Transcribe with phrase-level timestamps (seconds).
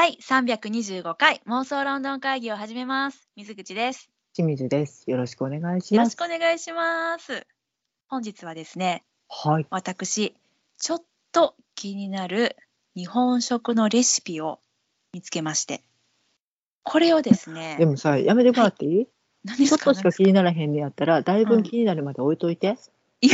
[0.00, 3.28] 第325回妄想ロンドン会議を始めます。
[3.34, 4.08] 水口です。
[4.32, 5.02] 清水です。
[5.10, 5.94] よろしくお願いします。
[5.94, 7.48] よろしくお願いします。
[8.06, 9.66] 本日はですね、はい。
[9.70, 10.36] 私、
[10.78, 12.54] ちょっと気になる
[12.94, 14.60] 日本食のレシピを
[15.12, 15.82] 見つけまして、
[16.84, 19.08] これをですねで、もさ、やめてもらっていい、
[19.42, 19.84] 何ですか？
[19.84, 22.76] ちょっとしか気にならへんねやったら、だいぶうん気になるまで置いといて。
[23.20, 23.30] 違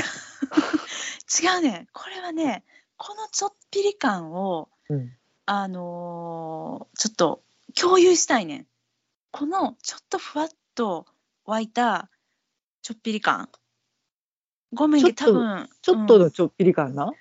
[1.58, 2.64] うね、これはね、
[2.96, 5.12] このちょっぴり感を、うん。
[5.46, 7.42] あのーちょっと
[7.78, 8.66] 共有したいねん。
[9.30, 11.06] このちょっとふわっと
[11.44, 12.08] 湧いた
[12.82, 13.48] ちょっぴり感。
[14.72, 15.68] ごめんね、ちょっと多分。
[15.82, 17.12] ちょっとのちょっぴり感な、うん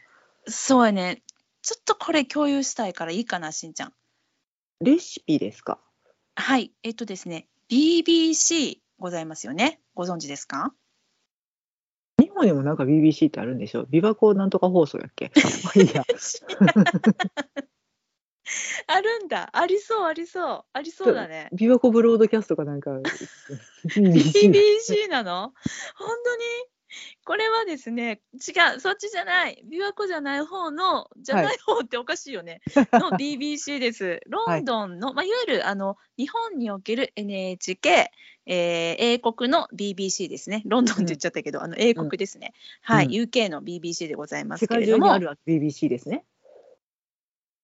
[0.45, 1.21] そうやね。
[1.61, 3.93] ちょっとこれ共有したいからいいかな、しんちゃん。
[4.81, 5.79] レシピですか？
[6.35, 6.71] はい。
[6.83, 9.79] えっとですね、BBC ございますよね。
[9.95, 10.73] ご存知ですか？
[12.19, 13.85] 日本にもなんか BBC ってあるんでしょ？
[13.85, 15.31] 琵琶湖なんとか放送やっけ？
[15.81, 16.03] いや。
[18.87, 19.49] あるんだ。
[19.53, 20.65] ありそう、ありそう。
[20.73, 21.49] ありそうだね。
[21.53, 22.91] 琵琶湖ブロードキャストかなんか
[23.85, 25.53] BBC なの？
[25.95, 26.43] 本当に？
[27.25, 32.61] これはですね、違う、そっちじゃない、琵琶湖じゃない方の、じゃない方っておかしいよね、
[32.93, 34.21] の BBC です。
[34.27, 38.11] ロンドンの、まあ、いわゆるあの日本における NHK、
[38.45, 40.61] えー英国の BBC ですね。
[40.65, 42.53] ロンドンって言っちゃったけど、あの英国ですね。
[42.81, 46.25] はい、うん UK の BBC でございます世界けれども、中にある BBC ですね。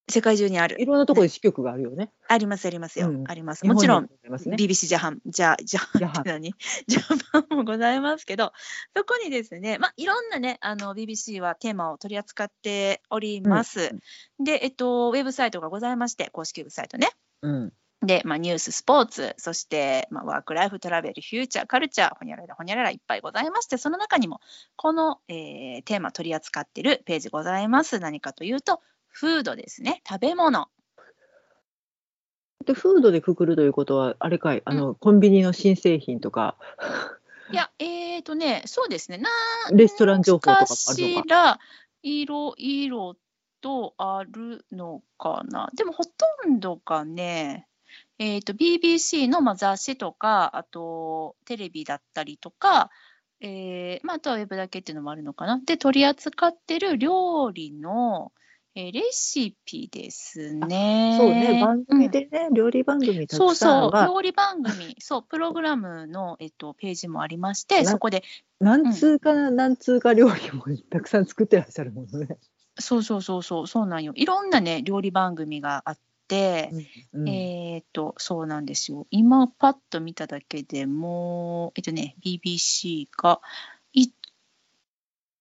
[0.10, 0.82] 世界中にある。
[0.82, 2.12] いろんなところで支局があるよね。
[2.28, 3.10] あります、ありますよ。
[3.10, 3.66] うんあります。
[3.66, 4.56] もちろん、日本にもありますね。
[4.58, 6.54] BBC ジャパン、じゃじゃジャパン何？
[6.88, 8.54] ジャパンもございますけど、
[8.96, 13.92] そこにですね、まあ、いろんなね、あの BBC はテーマを取り扱っております。
[14.40, 17.10] で、えっと、ウェブサイトがございまして、公式ウェブサイトね。
[17.42, 17.74] うん。
[18.02, 24.40] で、まあ、ニュース、スポーツ、そして、まあ、ワーク、ライフ、トラベル、フューチャー、カルチャー、ほにゃらら、ほにゃららいっぱいございまして、その中にも、
[24.78, 28.00] この、えーテーマ取り扱っているページございます。
[28.00, 30.68] 何かというと、フードですね、食べ物。
[32.66, 36.56] で、フードでくくるということは、あれかい、あの、コンビニの新製品とか、
[37.52, 39.30] いや、えーとね、そうですね、な
[39.72, 40.94] レストラン情報とかもあるかのか。
[40.94, 41.60] しら
[42.04, 43.16] いろいろ
[43.62, 45.70] とあるのかな。
[45.76, 46.12] でもほと
[46.48, 47.68] んどがね、
[48.20, 52.92] えー、と BBC のまあ雑誌とか、あとテレビだったりとか、
[53.42, 55.60] えーまあ、あとはウェブだけっていうのもあるのかな。
[55.66, 58.32] で、取り扱ってる料理の、
[58.80, 61.14] えーレシピですね。
[61.18, 68.24] そうね、番組うんでね、料理番組たそうくさんそう、は、料理番組、 そう、プログラムの、えっと、ページもありまして、なそこで
[68.62, 72.38] 何通かな、何通か料理もたくさん作ってらっしゃるものね。
[72.80, 74.14] そうそうそうそう、そうなんよ。
[74.16, 76.70] いろんなね、料理番組があって、
[77.14, 79.08] うんえーっと、そうなんですよ。
[79.12, 83.79] 今、パッと見ただけでもう、えっとね、BBC が、い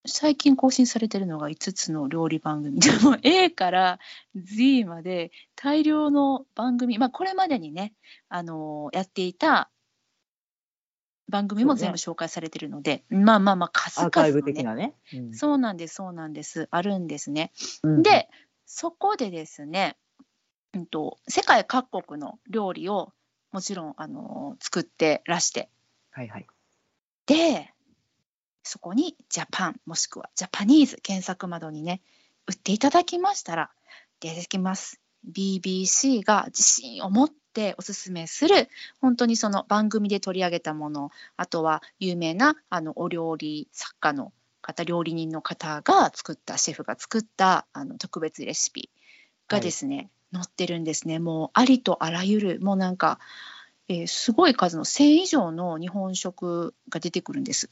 [0.08, 2.80] 最近更新されてるのが5つの料理番組。
[2.80, 3.98] でも A から
[4.34, 7.94] Z まで大量の番組、まあ、これまでにね、
[8.28, 9.70] あのーやっていた
[11.28, 14.94] 番組も全部紹介されてるので、まあまあまあ、数々アーカイブ的なね。
[15.14, 16.68] うんそうなんです、そうなんです。
[16.70, 17.52] あるんですね。
[17.82, 18.28] うんで、
[18.64, 19.96] そこでですね、
[20.74, 23.12] うんと、世界各国の料理を
[23.52, 25.70] もちろん、あの作ってらして、
[26.10, 26.46] はいはい。
[27.26, 27.72] で、
[28.68, 32.02] そこにジャパンもしくはジャパニーズ検索窓にね、
[32.46, 33.70] 打っていただきましたら、
[34.20, 35.00] 出てきます。
[35.32, 38.68] BBC が自信を持っておすすめする、
[39.00, 48.90] 本当にその番組で取り上げたもの、あとは有名なあのお料理作家の方、料理人の方が作った、シェフが作ったあの特別レシピ
[49.48, 51.18] がですね、載ってるんですね。
[51.18, 53.18] もうありとあらゆる、もうなんか、
[53.88, 57.70] えーすごい数の1000以上の日本食が出てくるんです。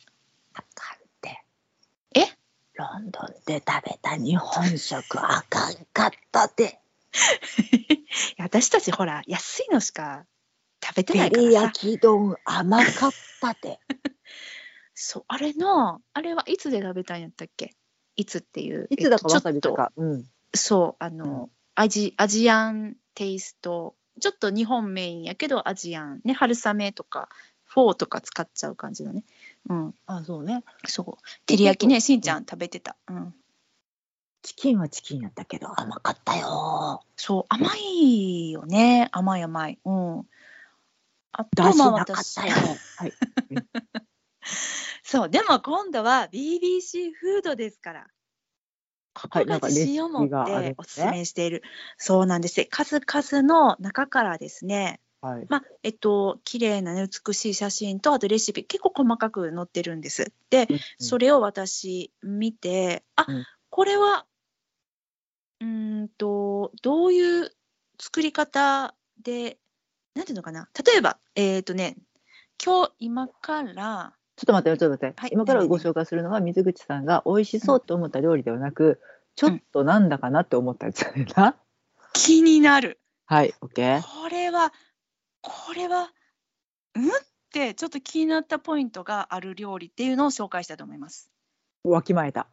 [0.56, 1.42] あかんって。
[2.14, 2.20] え？
[2.74, 6.80] ロンドンで食べた日本食あかんかったで。
[7.72, 7.96] い
[8.36, 10.26] や私たちほら安いのしか
[10.84, 13.80] 食べてないからさ焼き丼甘かったで。
[14.94, 17.74] そうあれのあれはいつで食べたんやったっけ？
[18.16, 19.92] いつっていういつだかわさびとか。
[19.96, 20.30] うん。
[20.54, 27.28] そうあの、アジアジアンテイストちょっと日本メインやけどアジアンね春雨とか
[27.64, 29.24] フォーとか使っちゃう感じのね
[29.68, 30.64] うんあ、そうね。
[30.86, 33.34] そう照り焼きねしんちゃん食べてたうん
[34.42, 37.02] チキンはチキンやったけど甘かったよ。
[37.16, 40.26] そう甘いよね甘い甘いうん
[41.32, 42.54] あとだしまあなかったよ。
[42.96, 43.12] はい。
[45.02, 48.06] そう、でも今度は BBC フードですから。
[49.14, 51.62] ここが自信を持っておすすめしている。
[51.96, 52.66] そうなんです。
[52.70, 55.46] 数々の中からですね、はい。
[55.48, 60.32] まあ、えっと、綺麗なね、美しい写真と、あとレシピ、結構細かく載ってるんです。
[60.50, 60.68] で、
[60.98, 64.24] それを私見て、あ、うんこれは、
[65.60, 67.52] うーんと、どういう
[68.00, 69.58] 作り方で、
[70.14, 71.96] なんていうのかな、例えば、えっ、とね、
[72.64, 75.20] 今日、今から、ちょっと待ってよ、ちょっと待って。
[75.20, 78.98] はい今からご紹介するのは水口さんが美味しそうと思った料理ではなく、
[79.34, 81.56] ちょっとなんだかなって思ったやつだよな。
[82.14, 82.98] 気になる。
[83.26, 84.02] はい、オッケー。
[84.02, 84.72] これは、
[85.48, 86.12] これは、
[86.96, 87.08] うん？
[87.08, 87.10] っ
[87.52, 91.30] てちょっと気になったポイントがある料理っていうのを紹介したいと思います。
[91.84, 92.48] わきまえた。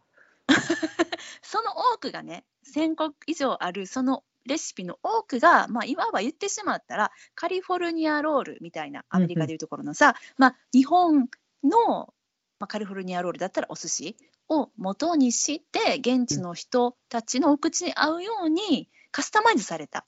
[1.42, 11.30] その多くがね、1000個以上あるそのレシピの多くが、まあ、いわば言ってしまったらカリフォルニアロールみたいなアメリカでいうところのさ、まあ、日本
[11.63, 12.13] の、
[12.60, 14.18] まあ、カリフォルニアロールだったらお寿司
[14.50, 20.06] を元にして現地の人たちのお口に合うようにカスタマイズされた。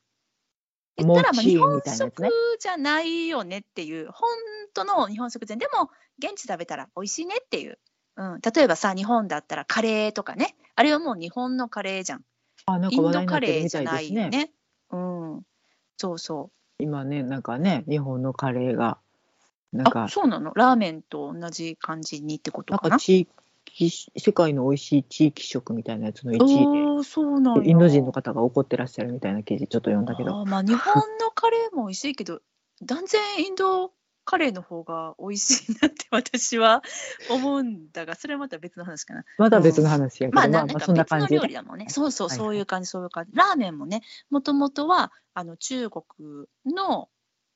[0.97, 4.30] 言ったらまあ日本食じゃないよねっていう本
[4.74, 5.89] 当の日本食前でも
[6.19, 7.80] 現地食べたら美味しいねっていう、
[8.18, 10.56] うん、例えばさ日本だったらカレーとかね。
[10.77, 12.21] あれはもう日本のカレーじゃん。
[12.65, 14.21] あ、なんイか話題になンドカレってるみたいーじゃないですね。
[14.24, 14.51] よね。
[14.92, 14.97] う
[15.38, 15.42] ん、
[15.95, 16.50] そうそ
[16.80, 18.98] 今ね、なんかね、日本のカレーが、
[19.71, 20.51] なんか、そうなの。
[20.53, 22.77] ラーメンと同じ感じにってことな？
[22.77, 22.95] んかな。
[22.98, 23.30] か地
[23.65, 32.41] 域、世界の美味しい地域食みたいなやつの1位おーそうなんインド人の方が怒ってらっしゃるみたいな記事ちょっと読んだけど、まあ日本のカレーも美味しいけど
[32.81, 33.91] 断然インド
[34.25, 36.81] カレーの方が美味しいなって私は
[37.29, 39.23] 思うんだがそれはまた別の話かな。
[39.38, 41.53] まだ別の話やけど、まあまあ、まあそんな感じで別の料理。
[41.53, 41.85] だもんね。
[41.89, 43.31] そうそうそういう感じそういう感じ。
[43.35, 44.01] ラーメンもね
[44.31, 46.03] もともとはあの中国
[46.65, 47.09] の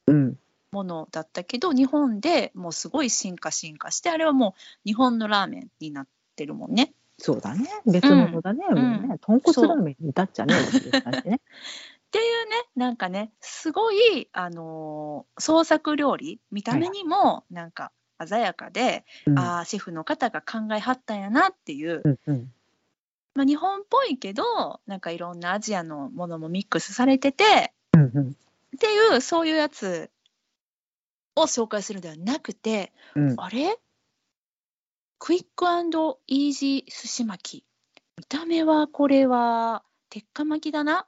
[0.05, 0.39] うん。
[0.71, 6.93] ものだったけど日本でもうすごい進化進化してあれはもう日本のラーメンになってるもんね。
[7.17, 7.67] そうだね。
[7.85, 8.65] 別物だね。
[8.69, 11.41] うんもうね、豚骨ラーメンに至っちゃねえっていう感じね。
[12.09, 17.91] っていうねなんかねすごい、あのー創作料理見た目にもなんか
[18.25, 22.53] 鮮やかで、うんああシェフの方が考えはったんやなっていう、うんうん。
[23.35, 28.29] まあ、日本っぽいけどなんかいろんなアジアのものもミックスされててうんうん。
[28.75, 30.09] っていうそういうやつ
[31.39, 33.35] を紹介するのではなくてうん。
[33.37, 33.77] あれ？
[35.17, 35.65] クイック
[36.27, 37.65] イージー寿司巻き。
[38.17, 41.07] 見た目はこれは鉄火巻きだな。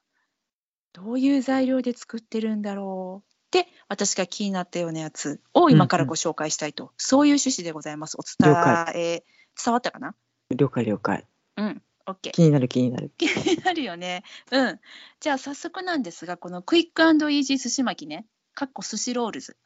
[0.93, 3.31] どういう材料で作ってるんだろう。
[3.51, 8.17] で、私が気になったようなやつを今からご紹介したいと、そういう趣旨でございます。
[8.17, 9.23] お伝了え、
[9.63, 10.15] 伝わったかな？
[10.49, 11.25] 了解了解。
[11.57, 12.31] うん、OK。
[12.31, 13.11] 気になる気になる。
[13.17, 14.23] 気になるよね。
[14.51, 14.79] うん。
[15.19, 19.57] じゃあ早速なんですが、このクイックイージー寿司巻きね、かっこ sushi rolls、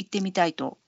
[0.00, 0.78] 行ってみたいと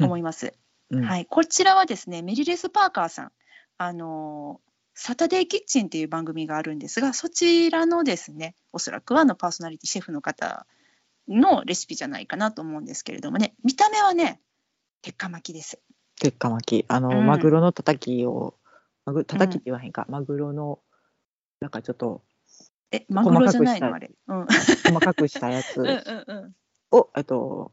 [0.00, 0.54] 思います。
[0.90, 3.32] うんはい、こちらはですね、メリレス・パーカーさん、
[3.78, 10.66] あのー Saturday Kitchen っていう番組があるんですが、そちらのですね、おそらくはあのパーソナリティ、シェフの方
[11.26, 14.42] のレシピじゃないかなと思うんですけれどもね、見た目はね、
[15.00, 15.80] 鉄火巻きです。
[16.20, 16.84] 鉄火巻き。
[16.88, 18.54] あの、うんマグロのたたきを、
[19.06, 20.04] マグ、たたきって言わへんか。
[20.10, 20.78] マグロの、
[21.60, 22.22] なんかちょっと
[22.90, 23.94] え、マグロじゃないの？
[23.94, 24.10] あれ。
[24.28, 24.46] うん。
[24.46, 26.54] 細かくしたやつ うんうんうん。
[26.92, 27.72] を、えっと、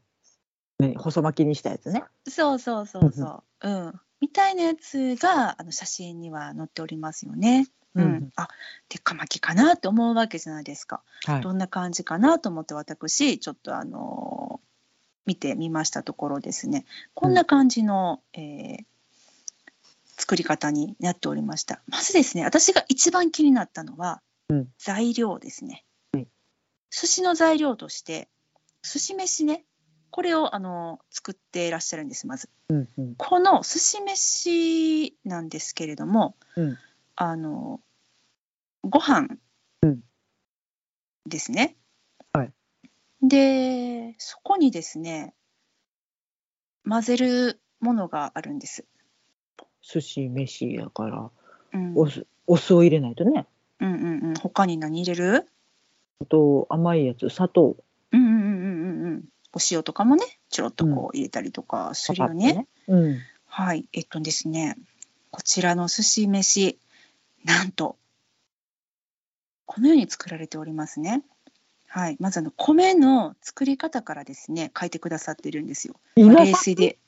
[0.78, 2.04] ね、細巻きにしたやつね。
[2.28, 3.68] そうそうそうそう。
[3.68, 4.00] うん。
[4.20, 7.68] みたいなやつがあの写真には載っておりますよね。
[7.94, 8.04] うん。
[8.04, 8.48] うんあ、
[8.88, 11.02] 鉄火巻きかなって思うわけじゃないですか。
[11.24, 11.40] はい。
[11.42, 14.60] どんな感じかなと思って私ちょっとあの
[15.30, 16.84] 見てみましたところですね
[17.14, 18.84] こんな感じの、えー
[20.16, 24.20] 作り方になっておりましたまずですね私が一番気になったのは、
[24.50, 26.26] うん材料ですね、はい
[26.90, 28.28] 寿司の材料として
[28.82, 29.64] 寿司飯ね。
[30.10, 32.48] これをあの作っていらっしゃるんですまず。
[32.68, 33.14] うんうん。
[33.16, 36.78] この寿司飯なんですけれども、うん。
[37.16, 37.80] あの
[38.82, 39.28] ご飯
[39.82, 40.00] うん。
[41.26, 41.76] ですね。
[42.32, 42.52] はい。
[43.22, 45.34] でそこにですね
[46.88, 48.84] 混ぜるものがあるんです。
[49.82, 51.30] 寿司飯やから、
[51.72, 53.46] うん、お酢、お酢を入れないとね。
[53.80, 54.34] うんうんうん。
[54.34, 55.46] 他に何入れる？
[56.20, 57.76] あと、甘いやつ、砂糖。
[58.12, 62.66] うんうんうんうんうんうんお塩とかもねちょろっとこう入れたりとかするよね。
[62.88, 63.18] うん。
[63.46, 64.76] はいえっとですね
[65.30, 66.78] こちらの寿司飯
[67.44, 67.96] なんと
[69.66, 71.22] このように作られておりますね。
[71.86, 75.94] はい、まずあの米の作り方からですね書いてくださってるんですよ。
[76.16, 76.98] 稲冷水で。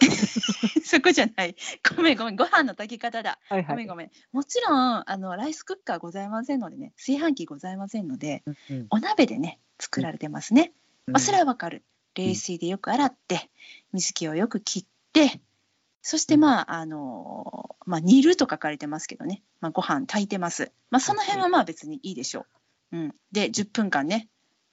[0.84, 1.56] そこじゃない。
[1.96, 2.36] ごめんごめん。
[2.36, 3.38] ご飯の炊き方だ。
[3.48, 3.66] はいはい。
[3.68, 4.10] ごめんごめん。
[4.32, 10.72] もちろん、あの、ライスクッカーございませんのでね、炊飯器ございませんので、うんうんお鍋でね、作られてますね。
[11.10, 11.84] まあ、それは、はわかる。
[12.14, 13.50] 冷水でよく洗って、
[13.92, 15.40] 水気をよく切って、
[16.02, 20.72] そしてまあ、あのまあ、煮ると書かれてますけどね、まあ、ご飯炊いてます。
[20.90, 22.46] まあ、その辺はまあ別にいいでしょ
[22.92, 22.96] う。
[22.96, 23.14] うん。
[23.32, 24.28] で、10分間ね、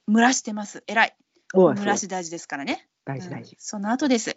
[0.08, 0.82] 蒸らしてます。
[0.86, 1.16] 偉い。
[1.54, 2.82] おい蒸らし大事ですからね。
[2.82, 3.56] うん大事大事。
[3.58, 4.36] その後です、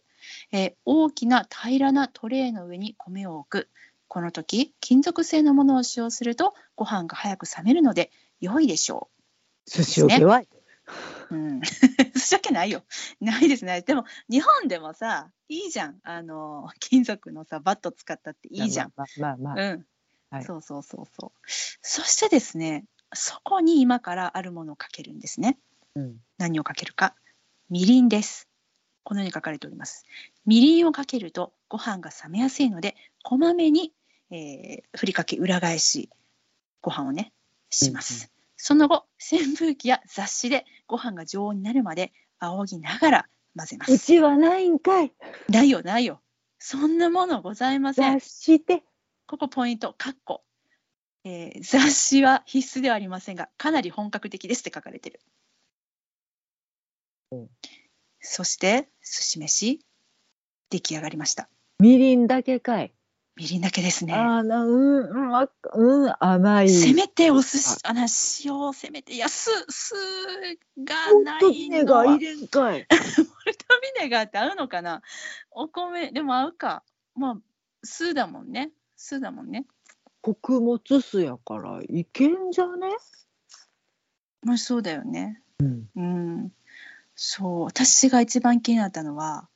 [0.53, 3.69] えー大きな平らなトレーの上に米を置く。
[4.07, 9.09] この時、金属製のものを使用すると、ご飯が早く冷めるので良いでしょ
[9.65, 10.41] 寿司桶は、
[11.31, 11.69] うん、寿
[12.19, 12.83] 司桶ないよ。
[13.21, 13.81] ないですね。
[13.81, 15.99] でも日本でもさ、いいじゃん。
[16.03, 18.93] あの金属のさバット使ったっていいじゃん。
[18.95, 19.85] まあまあまあ、まあうん、
[20.29, 21.31] はいそうそうそうそう。
[21.81, 25.57] そしてですね、そこに今からあるものをかけるんですね。
[25.95, 27.15] うん何をかけるか。
[27.69, 28.49] みりんです。
[29.03, 30.05] このように書かれております。
[30.45, 33.93] みりんをかけるとご飯が冷めやすいので、こまめに、
[34.31, 36.09] えーふりかけ裏返し
[36.81, 37.31] ご飯をね
[37.69, 38.25] します。
[38.25, 43.93] うんその後、扇風機や雑誌でご飯が常温になるまで仰ぎながら混ぜます。
[43.93, 45.13] うちはないんかい
[45.47, 46.21] ないよないよ。
[46.59, 48.25] そんなものございません雑。
[48.25, 48.83] して
[49.25, 50.43] ここポイント、カッコ。
[51.23, 55.21] えー雑誌は必須ではありませんが、かなり本格的ですって書かれてる。
[57.31, 57.47] うん
[58.19, 59.79] そして、寿司飯、
[60.69, 61.49] 出来上がりました。
[61.79, 62.93] みりんだけかい、
[63.37, 64.13] みりんだけですね。
[64.13, 68.07] ああなうんうんあうん甘いせめてお寿司、あの
[68.43, 69.95] 塩をせめて、いや、酢、酢
[70.83, 72.95] がなといのは、ねが入れんかい ポ
[73.45, 73.65] ルト
[73.97, 75.01] ビネガーって合うのかな？
[75.49, 76.83] お米、でも合うか。
[77.15, 77.37] まあ、
[77.83, 78.71] 酢だもんね。
[78.95, 79.65] 酢だもんね。
[80.21, 82.89] 穀物酢やからいけんじゃね？
[84.43, 85.41] まあ、そうだよね。
[85.59, 86.53] うんうん。
[87.15, 89.47] そう、私が一番気になったのは、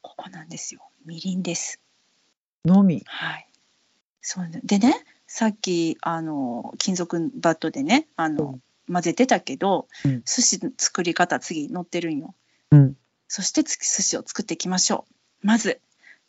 [0.00, 0.90] ここなんですよ。
[1.04, 1.81] みりんです。
[2.64, 3.48] のみはい。
[4.20, 12.34] そうねでね、さっき、あの、金属バットでね、あの、混ぜてたけど、うん寿司の作り方、次載ってるんよ。
[12.70, 12.96] うん
[13.28, 15.06] そして、つ寿司を作っていきましょ
[15.42, 15.46] う。
[15.46, 15.80] まず、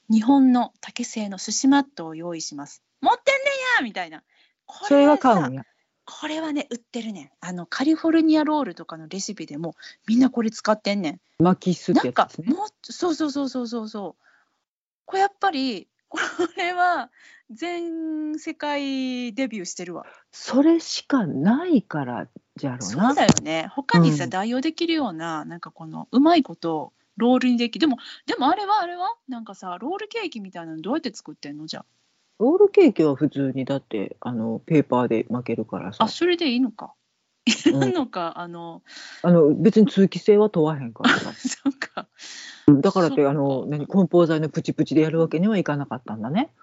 [0.09, 2.81] 日本の竹製の寿司マットを用意します。
[3.01, 3.43] 持ってんねん
[3.79, 4.23] やみたいな。
[4.65, 5.65] こそれはさ買うんや
[6.05, 7.29] これはね、売ってるねん。
[7.41, 9.75] あの、カリフォルニアロールとかのレシピでも、
[10.07, 11.21] みんなこれ使ってんねん。
[11.43, 14.23] 巻きすっなんかてやつですねもうそうそうそうそうそうそう
[15.05, 16.19] これやっぱりこ
[16.57, 17.09] れは
[17.49, 20.05] 全世界デビューしてるわ。
[20.31, 22.85] それしかないからじゃろうな。
[22.85, 23.67] そうだよね。
[23.71, 24.29] 他にさ、うん。
[24.29, 29.15] 代用できるようななんかこのうまいことロールにできでもでもあれはあれは？
[29.27, 31.67] なんかさロールケーキみたいなのどうやって作ってんの？
[31.67, 31.85] じゃ
[32.39, 35.97] ロールケーキは普通にだってあのペーパーで巻けるからさ。
[35.99, 36.93] ああそれでいいのか
[37.45, 37.79] いうん。
[37.79, 38.81] らんのか、あの
[39.21, 41.17] あの別に通気性は問わへんから。
[41.17, 42.07] さ そうか。
[42.67, 46.53] だからってあの何梱包材のプチプチでやるわけにはいかなかったんだね。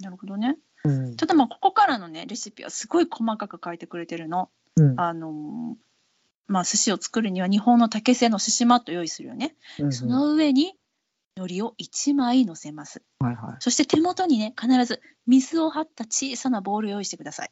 [0.00, 0.58] なるほどね。
[0.84, 1.16] うん。
[1.16, 4.50] ただまあここからのねレシピはすごい細かく書いてくれてるの。
[4.76, 5.00] うん。
[5.00, 5.76] あの
[6.46, 9.54] まあ寿司を作るには日本の竹製の寿司マットを用意するよね。
[9.78, 10.76] うんその上に
[11.38, 13.02] 海苔を1枚乗せます。
[13.18, 13.56] はいはい。
[13.58, 17.50] そして手元にね必ず水を張った小さなボウルを用意してください。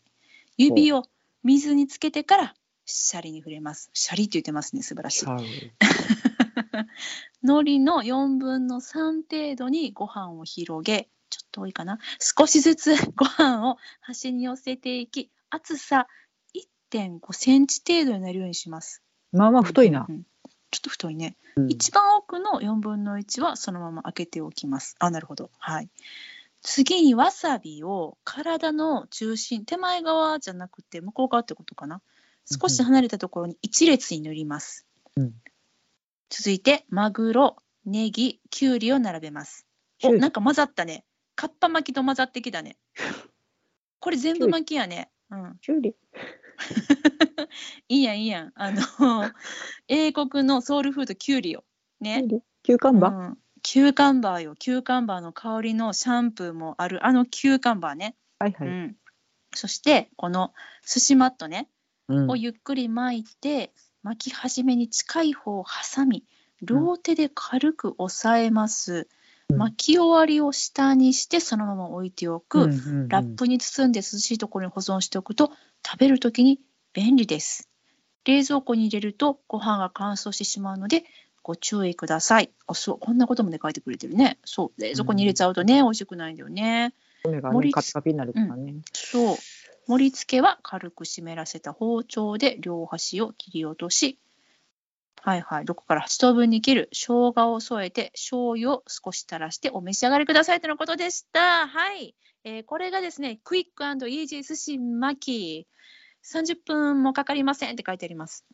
[0.57, 1.05] 指を
[1.45, 2.55] 水につけてから
[2.87, 3.91] シャリに触れます。
[3.95, 5.27] シャリって言ってますね素晴らしい。
[5.27, 5.37] は
[7.43, 16.07] 海苔の4分の3程度にご飯を広げちょっと多いかな少しずつ ご飯を端に寄せていき厚さ
[16.91, 19.03] 1.5センチ程度になるようにします。
[19.33, 20.13] まあまあ太いなう。
[20.13, 20.25] ん
[20.71, 21.37] ちょっと太いね。
[21.57, 24.97] うん一番奥の4分の1はそのまま開けておきます。
[24.99, 25.51] あ、なるほど。
[25.59, 25.89] はい。
[26.65, 32.01] 次にわさびを体の中心、手前側じゃなくて向こう側ってことかな？
[32.51, 34.87] 少し離れたところに一列に塗ります。
[35.17, 35.35] うん
[36.31, 39.69] 続いて、マグロ、ネギ、キュウリを並べます。
[40.03, 41.05] お、なんか混ざったね。
[41.37, 42.77] かっぱ巻きと混ざってきたね。
[44.01, 45.11] これ全部巻きやね。
[45.31, 45.59] うん。
[45.61, 45.95] キュウリ
[47.89, 48.53] いいやん、いいやん。
[48.57, 49.31] あの、
[49.87, 51.65] 英国のソウルフード、キュウリよ。
[52.01, 52.25] ね。
[52.65, 54.55] cucumber うん、 cucumber よ。
[54.57, 58.15] cucumber の香りのシャンプーもある、あの cucumber ね。
[58.39, 58.69] はいはい。
[58.69, 58.97] うん。
[59.55, 60.53] そして、この
[60.87, 61.69] 寿司マットね、
[62.09, 66.25] うんをゆっくり巻いて、巻き始めに近い方を挟み、
[66.61, 68.93] 両手で軽く押さえます。
[68.95, 72.65] うん巻き終わりを下にして、そのまま置いておく。
[72.65, 75.53] うんうんうんラップに包んで涼しいところに保存しておくと
[75.87, 76.61] 食べるときに
[76.93, 77.71] 便利です。
[78.25, 81.05] 冷蔵庫に入れるとご飯が乾燥してしまうので
[81.45, 82.51] ご注意ください。
[82.67, 84.39] あ、そう、こんなこともね書いてくれてるね。
[84.45, 86.95] そう、冷蔵庫に入れちゃうとね、美味しくないんだよね。
[87.27, 88.77] ねカピカピになるからね。
[88.95, 89.37] そう。
[89.87, 94.19] 盛り付けは軽く湿らせた包丁で両端を切り落とし、
[95.21, 101.69] はいはい、6から8等分に切る生姜を添えて醤油を少し垂らしてお召し上がりくださいとのことでした。
[101.69, 102.15] はい。
[102.45, 105.67] えーこれがですね、クイックイージー寿司巻き。
[106.25, 108.47] 30分もかかりませんって書いてあります。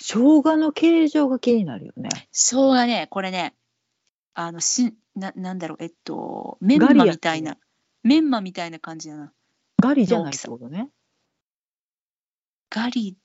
[0.00, 2.08] 生姜の形状が気になるよね。
[2.32, 3.54] 生姜ね、これね、
[4.34, 7.56] あの、しななんだろう、えっと、メンマみたいな、
[8.02, 9.32] メンマみたいな感じだな。
[9.80, 10.90] ガリじゃないってことね。
[12.70, 13.16] ガリ。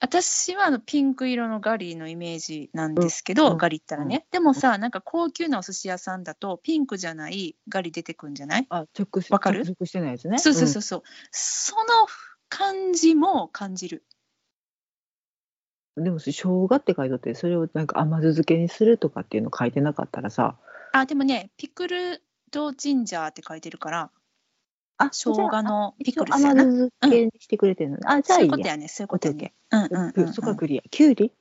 [0.00, 4.26] 私はあのピンク色のガリのイメージなんですけど、うんガリったらね。
[4.30, 9.64] でもさ、なんか高級なお寿司屋さんだと、ピンクじゃないガリ出てくんじゃない、あ、直しわかる？
[9.64, 10.38] 着色してないやつね。
[10.38, 11.02] そうそうそうそう。
[11.30, 11.84] その
[12.50, 14.04] 感じも感じる。
[15.96, 20.56] でも生姜って書いとってそれをなんか甘酢漬けにするとかっていうの書いてなかったらさ。
[20.92, 24.10] あ、でもね、ピクルドジンジャーって書いてるから、
[24.96, 26.62] あ生姜のピクルスやな。
[26.62, 28.48] 甘酢漬けにしてくれてるの、あじゃそうあいいや。
[28.48, 29.54] いうことやね、そういうことやね。
[29.70, 30.32] うんうんうん、うん。
[30.32, 30.82] そこはクリア。
[30.88, 31.32] きゅうり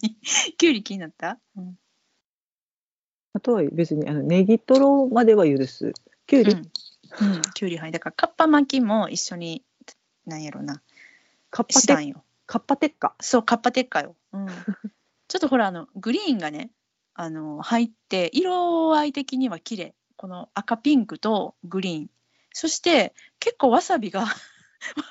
[0.00, 0.16] 何？
[0.56, 1.78] きゅうり気になった、うん。
[3.34, 5.92] あとは別にあのネギトロまでは許す。
[6.26, 9.62] きゅうり、うん、うん、きゅうりはいだからかっぱ巻きも一緒に
[10.26, 10.80] なんやろな。
[11.50, 13.14] カッパテしたんよカッパテッカ。
[13.20, 14.46] そうカッパテッカよ、うん、
[15.28, 16.70] ちょっとほらあのグリーンがね
[17.14, 19.94] あの入って色合い的には綺麗。
[20.16, 22.10] この赤ピンクとグリーン。
[22.52, 24.26] そして結構わさびが わ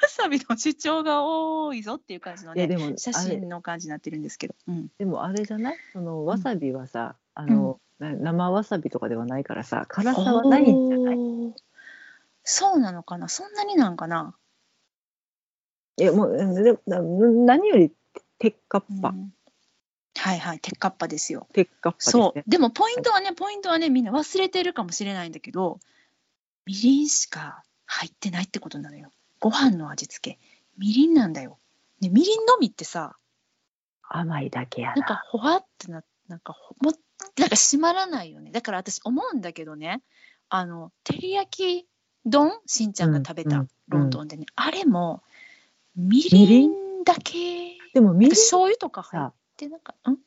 [0.07, 5.77] さびの主張が多いぞっていう感じのねでも写真の感じになってるんですけど、うん、でもあれじゃない？
[5.91, 11.17] そのわさびはさ、あの、な生わさびとかではないからさ辛さはないんじゃない？
[12.43, 13.27] そうなのかな？
[13.27, 14.35] そんなになんかな？
[15.97, 17.91] いやもううんでな何より
[18.39, 19.33] テッカッパ、うん
[20.15, 21.47] はいはい、テッカッパですよ。
[21.53, 22.43] テッカッパねそう。
[22.47, 25.79] でもポイントはね、ポイントはね、みんな忘れてるかもしれないんだけど、
[26.65, 29.09] みりんしか入ってないってことなのよ。
[29.39, 30.39] ご飯の味付け。
[30.77, 31.57] みりんなんだよ。
[32.00, 33.17] ね、みりんのみってさ、
[34.07, 36.91] 甘いだけやなんなかほわってな、なんかほも、
[37.38, 38.51] なんか締まらないよね。
[38.51, 40.01] だから私思うんだけどね、
[40.50, 41.88] あの、照り焼き
[42.25, 45.23] 丼、しんちゃんが食べたうんうんロンドンでね、あれも、
[45.95, 50.17] みみりりんだけ、でもみりん醤油とか入っさて、なんか、ん？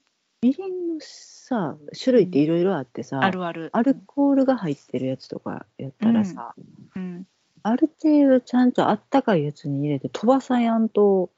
[0.42, 3.70] みりんのさ種類っていろいろあってさ、あるある。
[3.73, 6.54] アルコールが入ってるやつとかやったらさ、
[6.94, 7.26] うん。
[7.62, 11.30] ある程度ちゃんとあったかいやつに入れて飛ばさやんと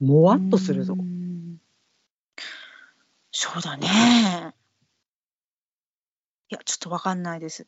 [0.00, 1.02] もわっとするぞう。
[1.02, 1.60] ん
[3.30, 4.54] そうだね。
[6.50, 7.66] いや、ちょっとわかんないです。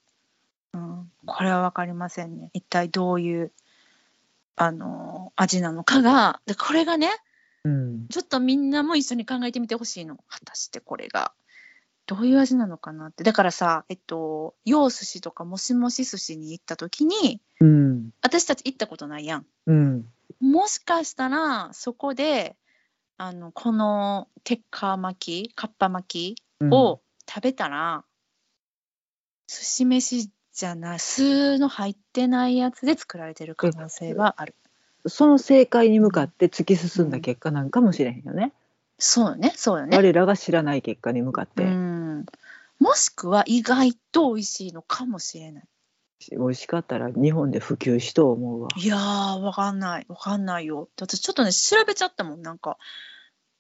[0.73, 2.51] うん、これはわかりませんね。
[2.55, 3.53] 一体どういう、
[4.57, 7.11] あの、味なのかが、で、これがね、
[7.65, 10.17] うん、ちょっとみんなも一緒に考えてみてほしいの。
[10.29, 11.33] 果たしてこれが、
[12.07, 13.23] どういう味なのかなって。
[13.23, 19.47] だからさ、えっと、洋寿司とかもしもし寿司に行った時に、うん、私たち行ったことないやん。
[19.67, 20.07] うん、
[20.41, 22.57] もしかしたらそこで
[23.17, 28.05] あのこの鉄火巻きかっぱ巻きうんを食べたら、
[29.47, 34.55] 寿司飯じゃない酢の入ってないやつで作られてる可能性はある。
[35.07, 38.53] その正解に向かって突き進んだ結果なんかもしれへんよね。
[38.99, 39.97] そうよねそうよね。
[39.97, 42.27] 我らが知らない結果に向かって、うん
[42.79, 45.65] もしくは意外と美味しいのかもしれない。
[46.33, 48.69] 美味しかったら日本で普及しと思うわ。
[48.77, 50.91] いやーわかんないわかんないよ。
[51.01, 52.77] 私ちょっとね調べちゃったもんなんか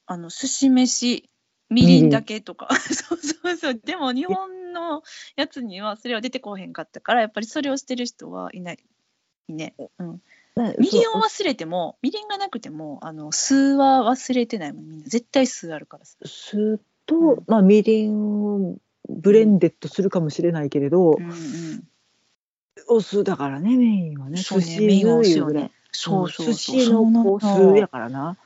[0.04, 1.29] あの寿司飯
[1.70, 2.68] みりんだけとか。
[2.92, 3.74] そうそうそう。
[3.74, 5.02] でも日本の
[5.36, 8.78] やつにはそれは出てこへんかったからやっぱりそれをしてる人はいない。
[9.48, 10.22] ね、うん、
[10.56, 14.88] ねみりんを忘れてもみりんがなくてもあの酢は忘れてないもん。
[14.88, 15.06] みんな。
[15.06, 16.16] 絶対酢あるからさ。
[16.24, 17.44] 酢と、うん。
[17.46, 18.76] まあ、みりんを
[19.08, 21.88] ブレンデッドするかもしれないけれど、うんうん。
[22.88, 24.38] お酢だからねメインはね。
[24.38, 25.70] そう寿司ねメインはお酢ね。
[25.92, 27.10] そうそうそう寿司そう。
[27.10, 28.36] なのこうの酢やからな。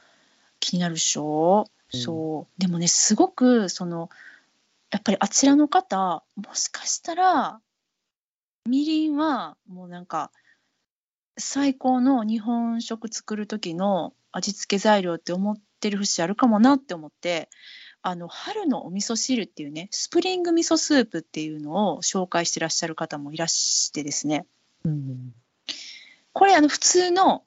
[0.61, 2.61] 気になるでしょ、うんそう。
[2.61, 4.11] でもねすごくその
[4.91, 7.61] やっぱりあちらの方もしかしたら
[8.67, 10.31] みりんはもうなんか
[11.37, 17.49] 最高の日本食作る時の味付け材料って思ってる節あるかもなって思って
[18.03, 24.47] あの春のお味噌汁っていうねスプリング味噌スープっていうのを紹介してらっしゃる方もいらしてですね。
[24.85, 25.33] うん。
[26.33, 27.45] これあの普通の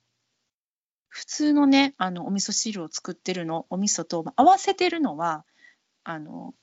[1.18, 5.46] 普通のねあのお味噌汁を作ってるのお味噌とまあ合わせてるのは
[6.04, 6.54] あの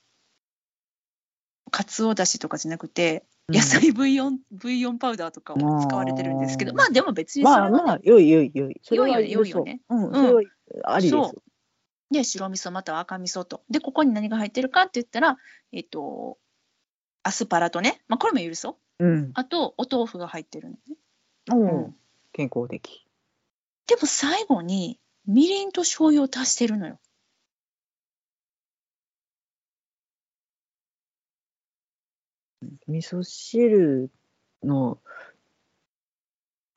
[1.71, 8.79] かつおだしとかじゃなくて野菜ブイヨン、ブイヨンパウダーとかを使われてるんですけどまあでも別にそれは、ねまあまあ良い良い良い。
[8.81, 9.81] それは良いよいよね。
[9.89, 10.13] そううん、ん。
[10.13, 11.35] それはありです。
[12.11, 13.61] で白味噌または赤味噌と。
[13.69, 15.37] でここに何が入ってるかって言ったら
[15.73, 16.37] えっと
[17.23, 20.79] アスパラとね、まあ、これも許そううん、あとお豆腐が入ってるのね。
[21.51, 21.95] うんん。
[22.31, 23.04] 健康的。
[23.87, 26.99] でも最後にみりんと醤油を足してるのよ。
[32.87, 34.09] 味噌汁
[34.63, 34.99] の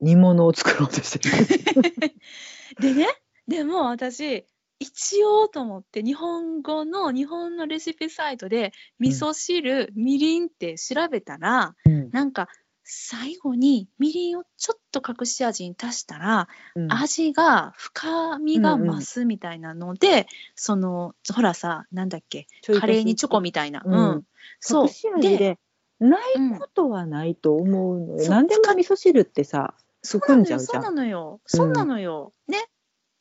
[0.00, 2.14] 煮物を作ろうとしてる。
[2.80, 3.08] でね
[3.46, 4.46] でも私
[4.78, 12.10] 一応と思って日本語の日本のレシピサイトで味噌汁、みりんって調べたらうん。
[12.10, 12.48] なんか
[12.90, 22.46] 最後にみりんをちょっと隠し味に足したら、うん味が深みが増すみたいなので、そのほらさなんだっけ
[22.80, 24.24] カレーにチョコみたいな、ううんん
[24.58, 25.58] そう隠し味で
[26.00, 28.20] ないことはないと思うのよ。
[28.20, 30.94] そう何でも味噌汁ってさ含んじゃうじそうなゃん。
[30.94, 31.40] のよ。
[31.44, 32.32] うんそうなのよ。
[32.48, 32.56] ね。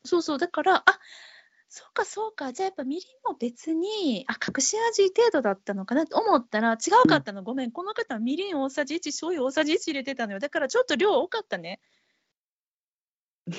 [0.06, 0.38] そうそう。
[0.38, 1.00] だから、あ
[1.70, 2.54] そうかそうか。
[2.54, 7.44] じゃあやっぱみりんも別に、あ、隠し味程度だったのかなと思ったら違うかったの。
[7.44, 7.72] ごめん。
[7.72, 10.40] この方はみりん大さじ1、醤油大さじ1入れてたのよ。
[10.40, 11.82] だからちょっと量多かったね。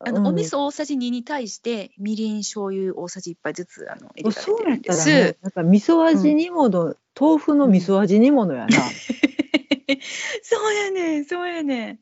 [0.00, 5.08] あの、うんお味噌大さじ2に対して、みりん、醤油大さじ1杯ずつあの入れてるんです。
[5.08, 8.68] ね、なんか味噌味煮物、豆腐の味噌味煮物やな。
[10.42, 12.00] そうやねんそうやねん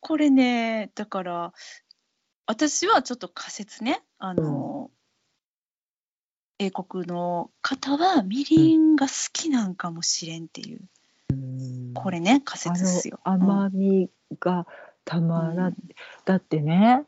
[0.00, 1.52] これねだから
[2.46, 4.02] 私はちょっと仮説ね。
[4.18, 4.90] あの、
[6.58, 10.80] 英国の方はみりんが好きなんかもしれんっていう、
[11.94, 13.18] これね仮あ説ですよ。
[13.24, 14.66] の甘みが
[15.04, 15.74] たまらん、うん。
[16.24, 17.04] だってね。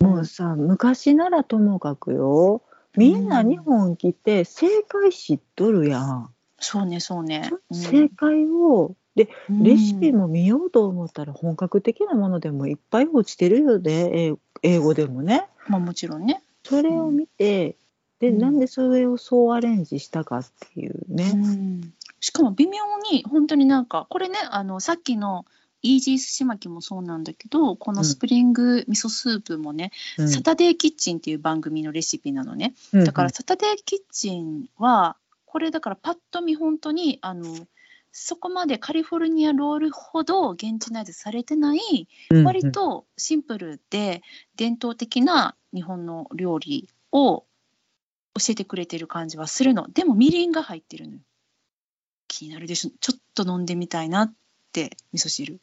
[0.00, 2.62] もうさ昔ならともかくよ。
[2.96, 7.50] みんな日本来て正解知っとるやん、そうねそうね。
[7.70, 9.62] うん正解をでうん。
[9.64, 15.46] レシピも見ようと思ったら本格的なものでもいっぱい落ちてるよね英英語でもね。
[15.66, 16.42] まあもちろんね。
[16.64, 17.76] それを見て、
[18.20, 18.38] でうん。
[18.38, 21.92] なんでそれをそうアレンジしたかっていうね、うん。
[22.20, 25.46] しかも微妙に本当になんかこれねあのさっきの
[25.82, 30.28] イージー寿司巻きもそうなんだけどこのスプリング味噌スープもね、うん。
[30.28, 32.74] サタデーキッチンっていう番組のレシピなのね。
[32.92, 33.04] うん。
[33.04, 35.16] だからサタデーキッチンは
[35.50, 37.46] これだからパッと見本当にあの
[38.12, 44.22] そこまでカリフォルニアロールほど現地内でされてないうん割とシンプルで
[44.56, 47.44] 伝統的な日本の料理を
[48.34, 49.88] 教えてくれてる感じはするの。
[49.90, 51.20] でもみりんが入ってるのよ。
[52.28, 52.90] 気になるでしょ。
[53.00, 54.34] ちょっと飲んでみたいなっ
[54.72, 55.60] て味噌汁。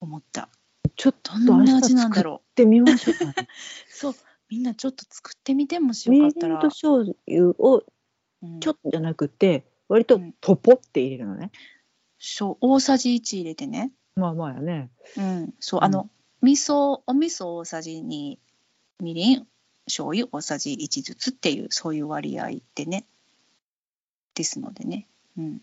[0.00, 0.48] 思った。
[0.96, 3.34] ちょっとどんな味なんだろてみましょうかね。
[3.38, 3.46] う
[3.92, 4.14] そう。
[4.48, 6.54] みんなちょっと作ってみてもしよみかったら。
[6.54, 7.93] りんと、醤油をうん
[8.60, 11.50] ちょっとじゃなくて割とトポって入れるのね。
[12.18, 13.92] そう大さじ1入れてね。
[14.16, 14.90] まあまあやね。
[15.16, 15.54] うん。
[15.60, 15.84] そううん。
[15.84, 16.08] あの
[16.42, 18.38] 味噌お味噌大さじ2
[19.00, 19.46] みりん
[19.86, 23.06] 醤油大さじ1ずつっていうそういう割合でね。
[24.34, 25.06] ですのでね。
[25.36, 25.60] うん。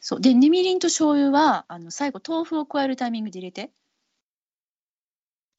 [0.00, 0.20] そう。
[0.20, 3.70] でねみりんと醤油はあの最後豆腐を加えるタイミングで入れて。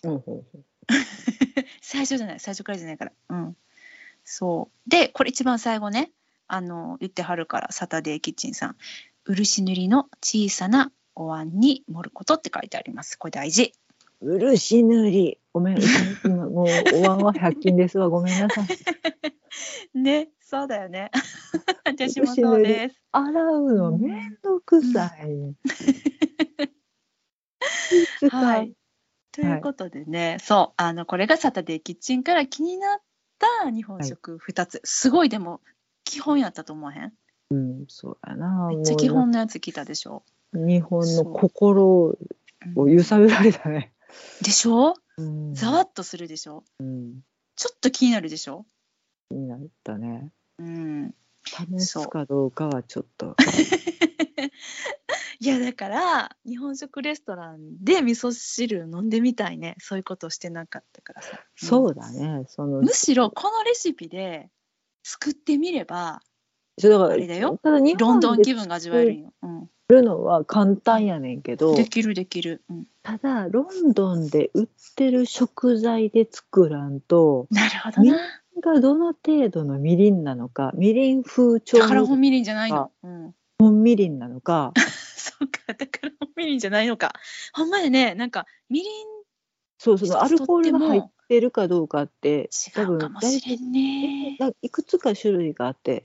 [0.03, 0.63] ほうほうほう。
[1.81, 3.11] 最初じゃない最初からじゃないから。
[3.29, 3.57] うん
[4.25, 6.11] そうでこれ一番最後ね
[6.47, 8.75] あの言ってはるからサタデーキッチンさん
[9.23, 13.73] 漆塗りの小さなお椀に盛ることって書いてありますこれ大事
[14.21, 15.39] 漆塗り。
[15.53, 15.77] ごめん、
[16.23, 18.09] 今もうお椀は100均ですわ。
[18.09, 18.65] ごめんなさい。
[19.97, 21.11] ね、そうだよね。
[21.85, 23.01] 私もそうです。
[23.11, 25.55] 洗うのめんどくさい。
[28.29, 28.73] はい。
[29.31, 33.01] ということでね、そう、あの、これがサタデーキッチンから気になっ
[33.39, 34.81] た日本食2つ。
[34.83, 35.61] すごい、でも、
[36.03, 37.13] 基本やったと思わへん？
[37.51, 38.67] うん、そうやな。
[38.69, 40.23] めっちゃ基本のやつ来たでしょ？
[40.53, 42.17] 日本の心う
[42.69, 43.93] んを揺さぶられたね。
[44.41, 44.95] でしょ？
[45.17, 46.63] うん、ざわっとするでしょ？
[46.79, 47.21] うん、
[47.55, 48.65] ちょっと気になるでしょ？
[49.29, 50.31] 気になったね。
[50.59, 51.13] うん。
[51.43, 53.35] 試すかどうかはちょっと。
[55.39, 59.75] いや、だから、日本食レストランで味噌汁飲んでみたいね。
[59.79, 61.39] そういうことしてなかったからさ。
[61.55, 62.45] そうだね。
[62.47, 64.49] そのむしろこのレシピで
[65.03, 66.21] 作ってみれば
[66.77, 69.33] そうだからあれだよただ日ロンドン気分が味わえるんよ。
[69.41, 72.87] うん、作るのは簡単やねんけど、できるできる、うん。
[73.01, 78.17] ただロンドンで売ってる食材で作らんと、なるほどな。
[78.61, 82.91] がどの程度のみりんなのか、みりん風調だから味本みりんじゃないの。
[83.03, 84.73] うん、本みりんなのか、
[85.65, 87.13] か、 だから本みりんじゃないのか。
[87.53, 89.07] ほんまやね、なんかみりん
[89.77, 94.37] そうそうアルコールが入っとてるかどうかって違うかもしれんね。
[94.39, 96.03] だいくつか種類があって、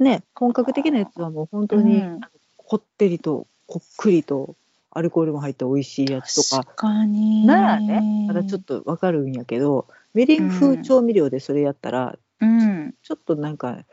[0.00, 2.20] ね、本格的なやつはもう本当に、うん。
[2.56, 4.56] こってりとこっくりと
[4.90, 6.86] アルコールも入って美味しいやつとか。
[7.46, 13.84] ならねまだちょっとわかるんやけどみりん風調味料でそれやったら、うん、ちょっとなんか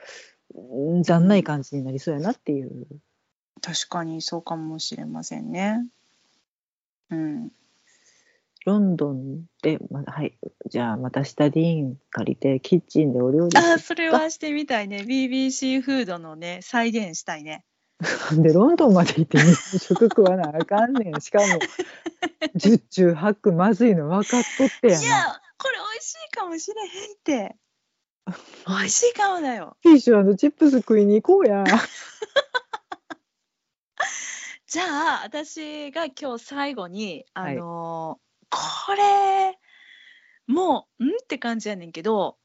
[0.54, 2.88] うん残ない感じになりそうやなっていう
[3.62, 5.86] 確かにそうかもしれませんね。
[7.12, 7.52] うん、
[8.66, 15.06] ロンドンで、まあ、はいじゃあまたスタディーン借りてキッチンでお料理あーそれはしてみたいね。
[15.08, 17.64] BBC フードのね、再現したいね。
[18.32, 21.60] でロンドンまで行って日本食食わなあかんねんしかも
[22.56, 25.42] 十中八九まずいの分かっとってやいやな。
[25.58, 27.58] これ美味しいかもしれへんって。
[28.68, 29.76] 美味しいかもだよ。
[29.82, 31.64] フィッシュチップス食いに行こうや。
[34.70, 37.56] じゃあ、私が今日最後に、あはい。
[37.56, 38.56] のー
[38.86, 39.58] これ、
[40.48, 42.38] もう、んって感じやねんけど、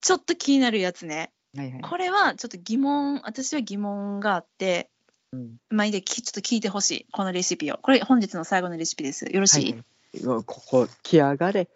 [0.00, 1.32] ちょっと気になるやつね。
[1.56, 1.80] はいはい。
[1.80, 4.90] これはちょっと疑問、私は疑問があって、
[5.32, 5.56] うん。
[5.70, 7.78] まあいいできちょっと聞いてほしいこのレシピを。
[7.82, 9.24] これ本日の最後のレシピです。
[9.24, 9.84] よろしい、はい。
[10.22, 11.68] うわここ来やがれ。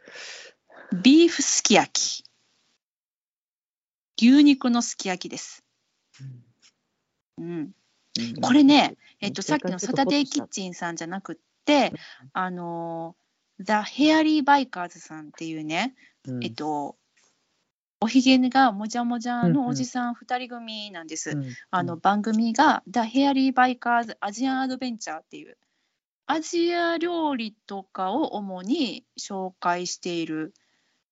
[0.93, 2.25] ビーフすき焼き。
[4.21, 5.63] 牛肉のすき焼きです、
[7.39, 7.71] うん、
[8.41, 11.93] これね、えっと、さっきのサタデーキッチンさんじゃなくって、
[12.33, 15.95] あのー、ザ・ヘアリー・バイカーズさんっていうね、
[16.27, 16.97] うん、えっと、
[18.01, 21.31] おひげがもじゃもじゃのおじさん2人組なんです。
[21.31, 25.59] うん、あの番組が The Hairy Bikers Asian Adventure っていう
[26.27, 30.55] アジア料理とかを主に紹介している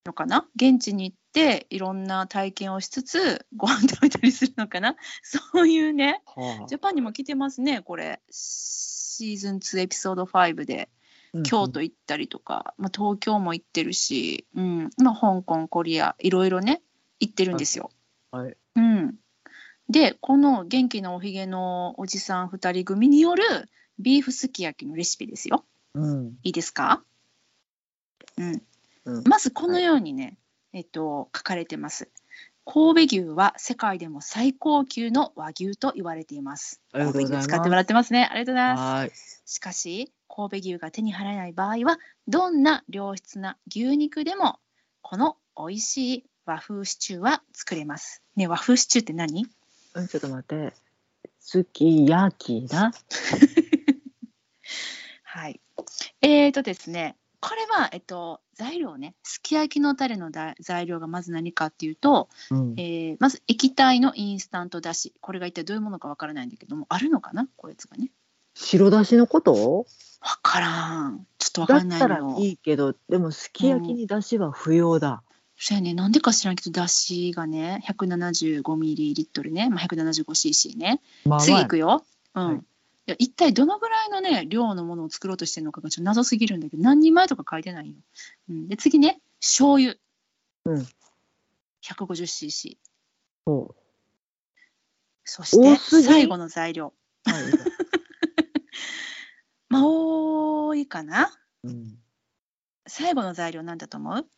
[0.06, 0.46] のかな？
[0.56, 4.96] 現地に行っていろんな体験をしつつ ご飯食べたりするのかな？
[5.22, 8.20] そういうねはジャパンにも来てますねこれ。
[8.30, 10.88] シーズン2エピソード5で。
[10.88, 10.96] あ
[11.42, 14.90] 京都行ったりとか、まあ、東京も行ってるし、うん。
[14.96, 16.82] まあ、香港コリアいろいろね
[17.20, 17.90] 行ってるんですよ。
[18.30, 18.56] はい。
[18.76, 19.16] うん、
[19.88, 23.42] でこの元気なおひげのおじさん2人組による
[23.98, 25.64] ビーフすき焼きのレシピですよ。
[25.94, 26.38] うん。
[26.42, 27.02] いいですか、
[28.38, 28.62] うん、
[29.06, 29.24] うん。
[29.24, 30.36] まずこのようにね、
[30.72, 32.10] えっと、書かれてます。
[32.66, 36.82] 神戸牛は世界でも最高級の和牛と言われています。
[36.92, 38.28] ありがとうございます神戸牛使ってもらってますね。
[38.28, 38.80] ありがとうございます。
[38.80, 39.12] はい。
[39.46, 44.58] しかし神戸牛が手に入らない場合はどんな良質な牛肉でも
[45.00, 48.20] この美味しい和風シチューは作れます。
[48.34, 49.46] ね和風シチューって何？
[49.94, 50.74] うん、ちょっと待って。
[51.38, 52.92] すき焼きな。
[55.22, 55.60] はい。
[56.20, 57.16] えーとですね
[57.48, 63.12] これは、えっと、材料ねすき焼きのタレのだ材料がまず何かっていうと、うんえ。
[63.12, 67.46] ーまず液体のインスタントだしこれが一体どういうものかわからないんだけどもあるのかな？
[67.56, 68.10] こいつがね
[68.54, 69.86] 白だしのこと？
[70.20, 75.22] わからんちょっとわだかんないったらいいけど、でもすき焼きにだしは不要だ。
[75.56, 81.00] そうやね、なんでか知らんけど、だしがね、175ミリリットルね、まあ、175cc ね。
[81.24, 82.02] まあ次いくよ。
[82.34, 82.46] うん。
[82.46, 82.60] はい
[83.08, 87.94] いや一体どのぐらいのね、量のものを作ろうとしてるのかがちょっと謎すぎるんだけど、何人前とか書いてないよ。
[88.48, 89.94] うん、で、次ね、醤油。
[90.64, 90.86] うん。
[91.84, 92.78] 150cc。
[93.46, 93.74] そ
[95.24, 96.92] そして、最後の材料。
[97.26, 97.30] う。
[97.30, 97.42] はい。
[99.68, 101.30] まあ、多いかな。
[101.62, 101.98] うん。
[102.88, 104.28] 最後の材料なんだと思う？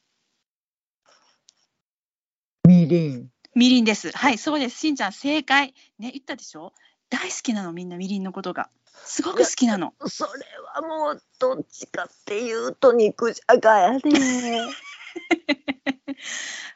[2.67, 3.31] みりん。
[3.55, 4.11] みりんです。
[4.13, 4.79] はい、そうです。
[4.79, 5.75] しんちゃん、正解。
[5.99, 6.73] ね、言ったでしょ？
[7.11, 8.69] 大好きなの、みんなみりんのことが。
[9.05, 9.95] すごく好きなの。
[10.07, 10.31] それ
[10.75, 14.01] はもうどっちかっていうと肉じゃがやね。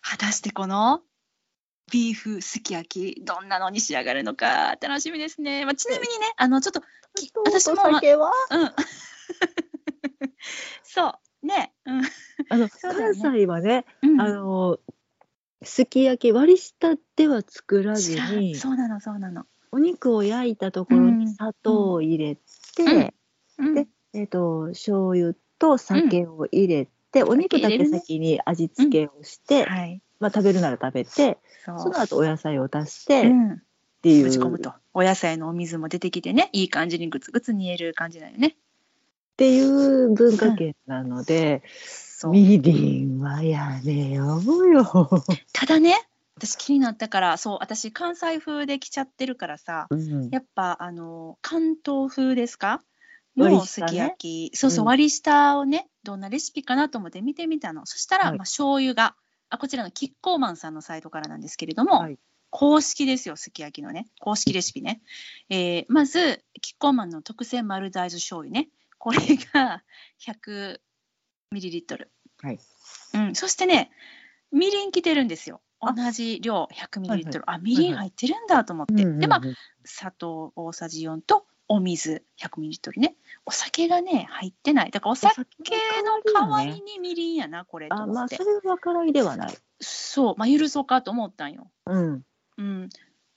[0.01, 1.03] 果たしてこの
[1.91, 5.67] ビーフすき焼きどんなのに仕上がるのか楽しみですね。
[5.67, 6.81] まあ、ちなみにねあのちょっと
[7.15, 8.01] き私も、まは
[8.51, 8.73] うん
[10.83, 12.03] そうねうん
[12.49, 14.81] あの、ね関西はね、うんあの
[15.65, 19.47] すき焼き割り下では作らずにそうなのそうなの。
[19.73, 23.15] お肉を焼いたところに砂糖を入れて、
[23.59, 23.75] うん。
[23.75, 30.03] でえっ、と醤油と酒を入れて、お肉だけ先に味付けをして、はい。
[30.21, 33.63] まあ食べるなら食べて、その後お野菜を足して、っうん、
[34.03, 34.25] ていう。
[34.25, 34.75] ぶち込むと。
[34.95, 38.49] お野菜のお水も出てきてねいい感じにグツグツ煮える感じだよね。
[38.49, 42.33] っていう文化圏なので、そう。
[42.33, 45.11] みりんはやめようよ。
[45.55, 45.97] ただね
[46.37, 50.31] 私気になったからそう私関西風で来ちゃってるからさうん。
[50.31, 52.83] やっぱあの関東風ですか？
[53.37, 54.89] のすき焼き、そうそう、うん。
[54.89, 57.87] 割り下をねどんなレシピかなと思って見てみたの。
[57.87, 58.39] そしたら、はい。
[58.39, 59.15] まあ、醤油が
[59.49, 62.19] あこちらのキッコーマンさんのサイトからなんですけれども、はい。
[62.51, 64.07] 公式ですよすき焼きのね。
[64.21, 65.01] 公式レシピね、
[65.49, 68.69] えーまずキッコーマンの特製丸大豆醤油ね。
[68.99, 69.19] これ
[69.55, 69.83] が
[70.21, 70.79] 100
[71.51, 72.11] ミリリットル、
[72.43, 72.59] はい。
[73.15, 73.91] うん、そしてね
[74.53, 75.63] みりん来てるんですよ。
[75.72, 79.41] あ同じ量100ミリリットル、はあみりん入ってるんだと思って、でまあ
[79.85, 83.17] 砂糖大さじ4とお水100ミリリットルね。
[83.45, 84.91] お酒がね入ってない。
[84.91, 85.47] だからお酒の
[86.33, 89.55] 代わりにみりんやなこれとあまあ思ってそれはからいではない。
[89.81, 90.35] そう。
[90.37, 91.69] まあ許そうかと思ったんよ。
[91.87, 92.23] うん。
[92.59, 92.89] うん。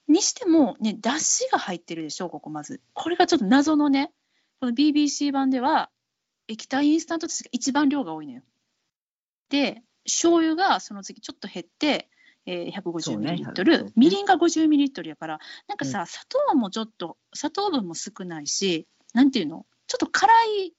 [0.07, 2.81] にしてもねだしが入ってるでしょここまず。
[2.93, 4.11] これがちょっと謎のね
[4.59, 5.89] この BBC 版では
[6.47, 8.41] 液体インスタントとして一番量が多いのよ。
[9.49, 12.09] で醤油がその次ちょっと減って、
[12.45, 13.31] えー、150そうね。
[13.31, 13.91] ミリリットル、ね。
[13.95, 19.65] みりんが50ミリリットルやからなんかさ、砂糖もちょっと砂糖分も少ないしなんていうの？
[19.87, 20.29] ちょっと辛
[20.65, 20.73] い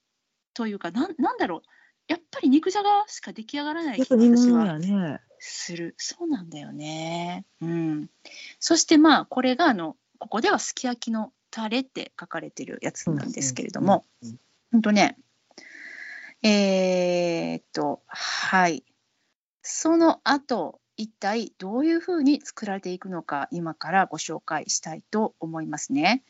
[0.55, 1.63] というかなんなんだろう。
[2.09, 5.21] やっぱり肉じゃがしか出来上がらないやっぱ煮物私はやね。
[5.41, 5.95] する。
[5.99, 7.45] そうなんだよね。
[7.61, 8.11] うん。
[8.61, 14.41] そしてまあこれがあのここではすき焼きのタレって書かれてるやつなんですけれども、うんうんうん。
[14.73, 15.19] ほんとね。
[16.43, 18.85] えーっとはい。
[19.63, 26.23] その後一体どういうふうに作られていくのか今からご紹介したいと思いますね。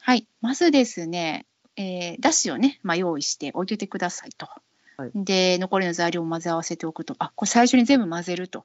[0.00, 0.26] はい。
[0.40, 4.46] まずですね、えーだしをね、まあ、用意して置いといてくださいと。
[4.96, 7.14] はいで、残りの材料を混ぜ合わせておくと。
[7.18, 8.64] あ、これ最初に全部混ぜると。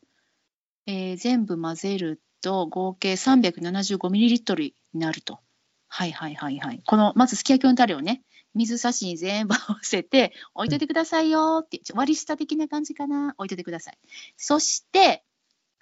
[0.86, 5.40] えー全部混ぜると合計 375ml になると。
[5.88, 6.82] はいはいはいはい。
[6.86, 13.34] この、まずすき焼きのタレをね、水差しに全部合わせて置いといてくださいよって、ちょ割り下的な感じかな。
[13.38, 13.98] 置いといてください。
[14.38, 15.24] そして、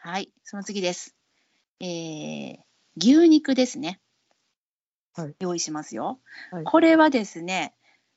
[0.01, 1.15] はい、その次です。
[1.79, 2.57] えー
[2.97, 4.01] 牛肉ですね。
[5.13, 6.19] はい用意しますよ。
[6.51, 7.73] はいこれはですね、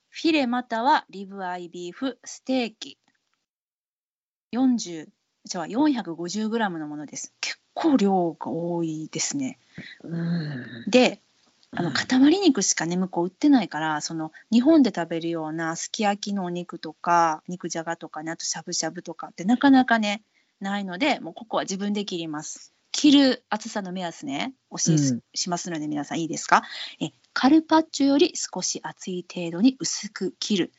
[0.08, 2.98] フィレまたはリブアイビーフステーキ
[4.52, 5.08] 40
[5.44, 7.32] じゃあ 450g のものです。
[7.40, 9.58] 結構量が多いですね。
[10.04, 11.20] うんで、
[11.72, 12.06] あの塊
[12.40, 20.22] 肉しかね向こう売ってないからその日本で食べるようなすき焼きのお肉とか肉じゃがとかねあとしゃぶしゃぶとかってなかなかね
[20.62, 22.72] ないのでもうここは自分で切ります。
[22.92, 24.54] 切る厚さの目安ね。
[24.70, 25.20] お教えし,、うん。
[25.34, 26.62] しますので皆さんいいですか？
[27.00, 30.72] えカルパッチョより少し厚い程度に薄く切る。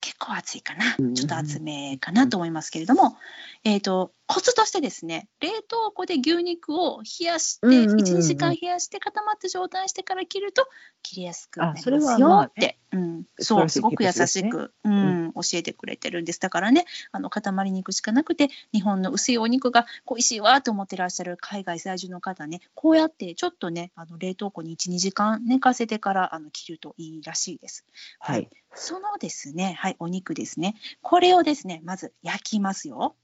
[0.00, 0.96] 結構厚いかな。
[0.98, 1.14] うん。
[1.14, 3.16] ちょっと厚めかなと思いますけれども、
[3.64, 10.68] えー、とコツとしてですね冷凍庫で牛肉を冷やして、うんうんうんうん12時間冷やして固まった状態にしてから切ると
[11.02, 27.84] 切りやすくなりますあそれはよまあねって、うん、そうすごく優しく、うん教えてくれてるんですだからねあの塊肉しかなくて日本の薄いお肉が恋しいわと思ってらっしゃる海外在住の方ねこうやってちょっとねあの冷凍庫に12時間寝かせてからあの切るといいらしいです。
[28.18, 28.48] はい。
[28.74, 30.76] そのですね、はい、お肉ですね。
[31.02, 33.16] これをですね、まず焼きますよ。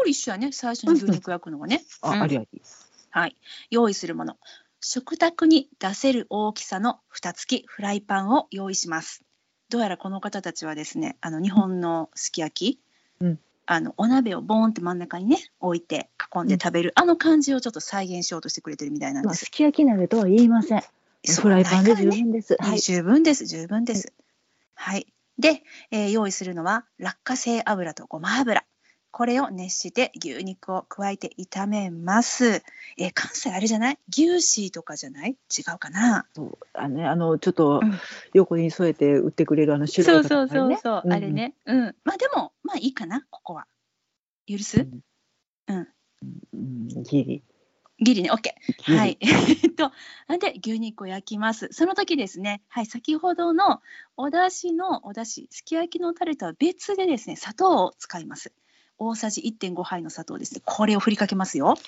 [0.00, 1.84] これ一緒やね、最初に牛肉焼くのはね。
[2.00, 2.62] あ、うんありあり。
[3.10, 3.36] はい。
[3.70, 4.38] 用意するもの。
[4.80, 9.22] 食卓に出せる大きさの蓋付きフライパンを用意します。
[9.68, 12.80] どうやらこの方たちはですね、あの日本のすき焼き、
[13.20, 19.44] うんあのお鍋をボーンって真ん中にね置いて囲んで食べる、あの感じをちょっと再現しようとしてくれてるみたいなんまあ、です。
[19.44, 20.82] すき焼き鍋とは言いません。
[21.40, 22.56] フライパンで十分です。
[22.58, 22.80] は、はいい。
[22.80, 24.12] 十分です、十分です。
[24.74, 25.06] はい。
[25.38, 28.64] で、えー用意するのは落花生油とごま油。
[29.12, 32.62] これを熱して牛肉を加えて炒めます。
[32.96, 33.98] えー関西あれじゃない？
[34.08, 35.30] 牛脂とかじゃない？
[35.30, 37.98] 違うかな、そうあのね、あのちょっとうん
[38.34, 41.30] 横に添えて売ってくれるあの白いそうそうそうそう、塊あれ。
[41.30, 41.54] ね。
[41.66, 41.96] うん。
[42.04, 43.66] まあでも、まあいいかな、ここは。
[44.46, 44.86] 許す、
[45.68, 45.88] うん
[46.52, 47.42] うん、ギリ。
[48.02, 48.96] ギリね、OK。
[48.96, 49.18] はい。
[49.20, 49.92] えっと、
[50.26, 51.68] なんで牛肉を焼きます？
[51.72, 53.82] その時ですね、はい、先ほどの
[54.16, 58.52] お出汁のお出汁、すき焼きのタレとは別でですね、砂糖を使います。
[59.02, 60.60] 大さじ1.5杯の砂糖ですね。
[60.62, 61.78] これを振りかけますよ。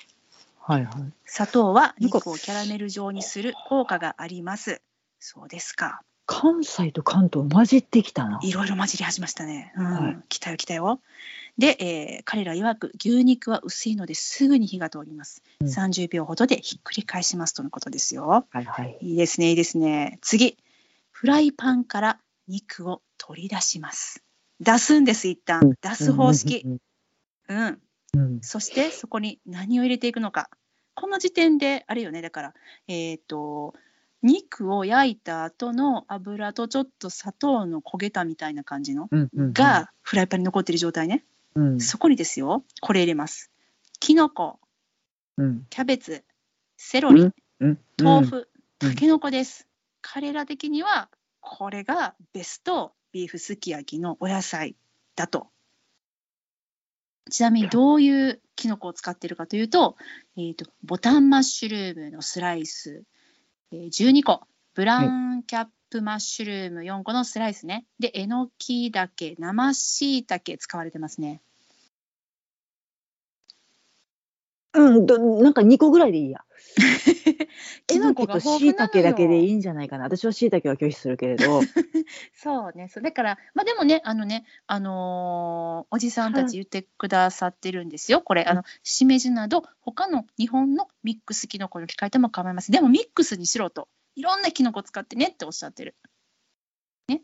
[0.59, 0.93] はいはい。
[1.25, 4.81] 砂糖は肉をキャラメル状にする効果があります。
[5.19, 6.01] そうですか。
[6.25, 8.39] 関西と関東混じってきたな。
[8.41, 9.73] いろいろ混じり始めましたね。
[9.77, 11.01] うん、はい来たよ来たよ。
[11.59, 15.43] で、えー彼ら曰く牛肉は薄いのですぐに火が通ります。
[15.61, 18.47] うん30秒ほどでひっくり返しますとのことですよ。
[18.49, 18.97] はいはい。
[19.01, 20.17] いいですね、いいですね。
[20.21, 20.57] 次、
[21.11, 24.23] フライパンから肉を取り出します。
[24.59, 25.73] 出すんです、一旦。
[25.81, 26.61] 出す方式。
[26.65, 26.73] うんうん。
[26.73, 26.79] うん。
[28.41, 30.49] そして、そこに何を入れていくのか。
[30.95, 32.53] この時点で、あれよね、だから、
[32.87, 33.73] えっ、と、
[34.21, 41.25] 肉を焼いた後の油とちょっと砂糖の焦げたみたいな感じのうんうんうん、がフライパンに残ってる状態ね。
[41.55, 41.79] うん。
[41.81, 43.51] そこにですよ、これ入れます。
[43.99, 44.59] きのこ、
[45.37, 45.65] うん。
[45.69, 46.23] キャベツ、
[46.77, 47.79] セロリ、うん。
[48.01, 48.89] 豆腐、うん。
[48.89, 49.67] たけのこです。
[50.01, 51.09] 彼ら的には
[51.41, 54.75] これがベストビーフすき焼きのお野菜
[55.15, 55.47] だと。
[57.29, 59.95] ちなみにどういうキノコを使っているかというと,、
[60.37, 63.03] えー、とボタンマッシュルームのスライス、
[63.71, 64.41] えー12個。
[64.75, 67.85] ブラウンキャップマッシュルーム4個のスライスね。
[67.99, 71.41] でえのきだけ生しいたけ使われてますね。
[74.73, 76.43] うん、どなんか2個ぐらいでいいや。
[77.91, 80.05] えのきとしいたけだけでいいんじゃないかな。
[80.05, 81.61] 私はしいたけは拒否するけれど。
[82.33, 92.73] そうね、そうだから、まあ、でもね、あのね、あのーおじさんたち言ってくださってるんですよ、これ、あのしめじなど、他の日本のミックスキノコに置き換えても構いません。
[92.73, 95.95] でもミックスにしろと、いろんなキノコ使ってねっておっしゃってる。
[97.07, 97.21] ね。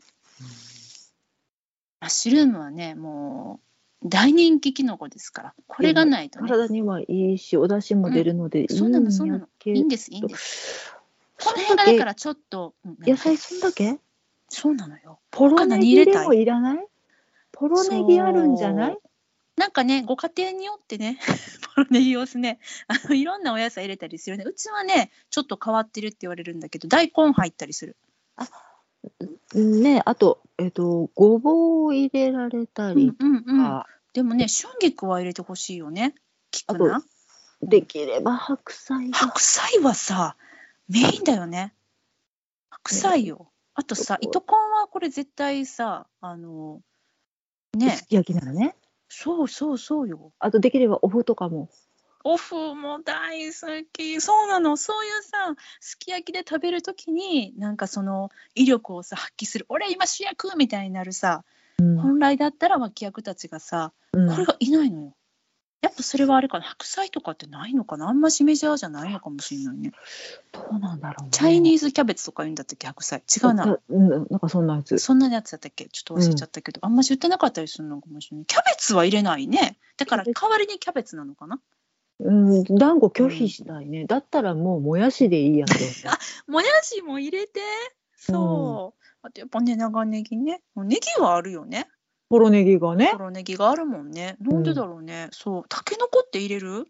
[2.00, 3.69] マッシュルームはね、もう
[4.02, 10.94] 大人気キノコですから、これがないとね、体にはいいし、お出汁も出るのでいいそうなの、そうなの、けいいんです、いいんです。
[11.42, 13.98] この辺がだからちょっと、うん野菜そんだけ？
[14.48, 15.18] そうなのよ。
[15.30, 16.86] ポロネギでもいらない？
[17.52, 18.98] ポロネギあるんじゃない？
[19.56, 21.18] なんかね、ご家庭によってね、
[21.76, 24.44] ポロネギをすね、あのいろんなお野菜入れたりするね。
[24.46, 27.96] うちはね、ちょっと変わってるって言われるんだけど、大根入ったりする。
[29.54, 33.66] ねあと、えっ、と、ごぼうを入れられたりうんうんうん。
[33.66, 36.14] あでもね、春菊は入れてほしいよね。
[36.52, 37.02] 聞くあな。
[37.62, 39.16] できれば白菜が。
[39.16, 40.36] 白菜はさ、
[40.88, 41.74] メインだよね。
[42.68, 43.50] 白菜よ。
[43.74, 46.80] あとさ、糸こんはこれ絶対さ、あの、
[47.74, 48.76] ねす、き焼きならね。
[49.08, 50.32] そうそうそうよ。
[50.38, 51.70] あとできればお麩とかも。
[52.24, 54.20] オフも大好き。
[54.20, 54.76] そうなの。
[54.76, 59.66] そういうさ、すき焼きで食べるときに、なんかその威力をさ、発揮する。
[59.68, 61.44] 俺今主役みたいになるさ、
[61.78, 65.14] うん本来だったら脇役たちがさ、うんこれがいないのよ。
[65.80, 66.64] やっぱそれはあれかな。
[66.66, 69.92] 白菜とかってないのかなあんましメジャーじゃないのかもしれないね。
[70.52, 71.28] どうなんだろうね。
[71.30, 73.20] チャイニーズキャベツとか言うんだったっけ白菜。
[73.34, 73.64] 違うな。
[73.64, 74.98] だうん、なんかそんなやつ。
[74.98, 75.86] そんなやつだったっけ？
[75.86, 78.46] ちょっと忘れちゃったけど、あんまし売ってなかったりするのかもしれない。
[78.46, 79.78] キャベツは入れないね。
[79.96, 81.58] だから代わりにキャベツなのかな？
[82.22, 84.06] うん、団子拒否したいね。
[84.06, 85.84] だったらもうもやしでいいやと思
[86.58, 87.60] もやしも入れて。
[88.16, 89.04] そう。
[89.22, 90.62] あとやっぱね、長ネギね。
[90.76, 91.86] ネギはあるよね。
[91.88, 91.92] う。
[92.30, 93.10] ポロネギがね。
[93.12, 94.36] ポロネギがあるもんね。
[94.40, 95.28] なんでだろうね。
[95.32, 95.64] そう。
[95.68, 96.86] タケノコって入れる？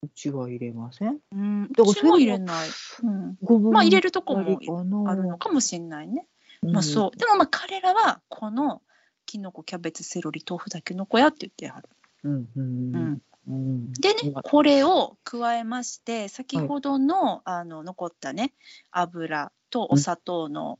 [0.00, 1.18] うちは入れません。
[1.32, 1.68] うん。
[1.68, 2.68] だからうちも入れない。
[3.02, 3.72] うん。
[3.72, 6.26] まあ入れるとこもあるのかもしれないね。
[6.62, 7.16] うんまあそう。
[7.16, 8.82] でもまあ彼らはこの
[9.26, 11.88] キノコ、キャベツ、セロリ、豆腐、タケノコやって言ってはる。
[12.24, 13.22] うんうんうんうん。
[13.48, 18.52] でね、これを加えまして、先ほどの,、あの残ったね、
[18.90, 20.78] 油とお砂糖の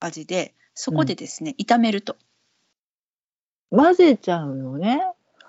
[0.00, 2.16] 味で、そこでですね、炒めると。
[3.70, 5.02] 混ぜちゃうのね。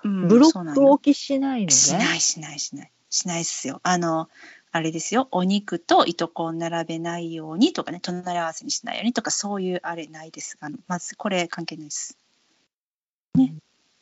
[0.04, 1.72] うんブロック置きしないのね。
[1.72, 2.92] しないしないしない。
[3.10, 3.80] しないっすよ。
[3.82, 4.30] あの、
[4.70, 10.56] あれですよ、お肉と糸こを並べないようにとかね、隣り合わせにしないようにとか、そういうあれないです。
[10.60, 12.16] あのまず、これ関係ないです。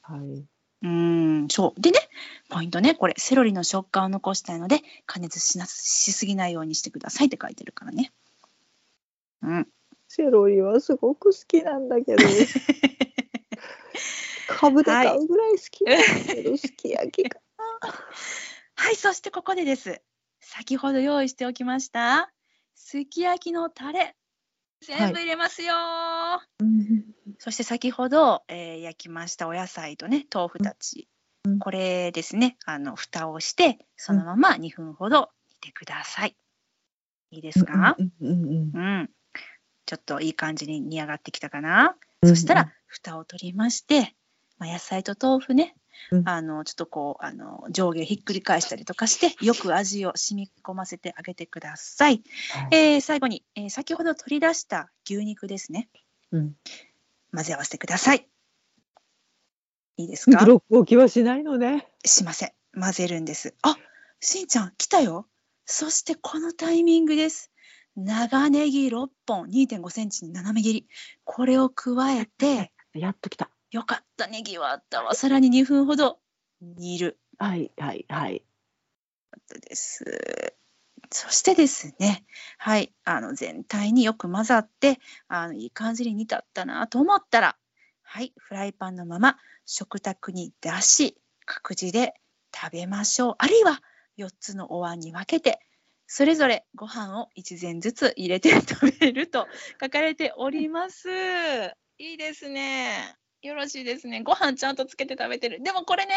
[0.02, 0.44] はい。
[0.82, 1.80] うーん、そう。
[1.80, 1.98] でね、
[2.48, 8.12] ポイントね、これ、セロリの食感を残したいので、加熱しなしすぎないようにしてくださいって書いてるからね。
[9.42, 9.68] うん。
[10.08, 12.24] セロリはすごく好きなんだけど。
[14.48, 17.38] 株で買うぐらい好きなんだけど、すき焼きか。
[18.74, 20.00] はい、そしてここでです。
[20.40, 22.32] 先ほど用意しておきました、
[22.74, 24.16] すき焼きのタレ、
[24.80, 25.74] 全部入れますよ、
[26.60, 27.04] うん。
[27.38, 31.08] そして先ほど、えー焼きましたお野菜とね、豆腐たち。
[31.44, 31.58] うん。
[31.58, 36.36] これですね、あの、蓋をして、そのまま2分ほど煮てください。
[37.30, 39.10] いいですか、うんうんうんうん、
[39.84, 41.96] ちょっといい感じに煮上がってきたかな？
[42.22, 42.28] うん。
[42.30, 44.14] そしたら、蓋を取りまして、
[44.58, 45.76] まあ、野菜と豆腐ね、
[46.10, 52.22] うんあのちょっとこうあの上下ひっくり返したりとかしてよく味を染み込ませてあげてください。
[52.52, 55.88] はいえー最後に、えー先ほど取り出した牛肉ですね
[56.32, 56.56] うん
[57.34, 58.26] 混ぜ合わせてください。
[59.96, 60.38] いいですか？
[60.44, 61.86] ブロック置きはしないのね。
[62.04, 62.52] しません。
[62.78, 63.54] 混ぜるんです。
[63.62, 63.76] あ
[64.20, 65.26] しんちゃん来たよ。
[65.66, 67.50] そしてこのタイミングです。
[67.96, 70.88] 長ネギ6本2.5センチに斜め切り
[71.24, 73.50] これを加えてやっときた。
[73.70, 76.18] よかったネギはあったわさらに2分ほど
[76.60, 78.44] 煮るはいはいはい。
[79.60, 80.54] です。
[81.10, 82.24] そしてですね、
[82.58, 84.98] はい、あの全体によく混ざって、
[85.28, 87.56] あのいい感じに煮立ったなと思ったら、
[88.02, 92.14] はい、フライパンのまま食卓に出し、各自で
[92.54, 93.34] 食べましょう。
[93.38, 93.80] あるいは
[94.18, 95.60] 4つのお椀に分けて、
[96.06, 99.46] それぞれご飯を1膳ずつ入れて食べると
[99.80, 101.08] 書かれております。
[101.98, 103.16] いいですね。
[103.42, 104.22] よろしいですね。
[104.22, 105.62] ご飯ちゃんとつけて食べてる。
[105.62, 106.14] でもこれね、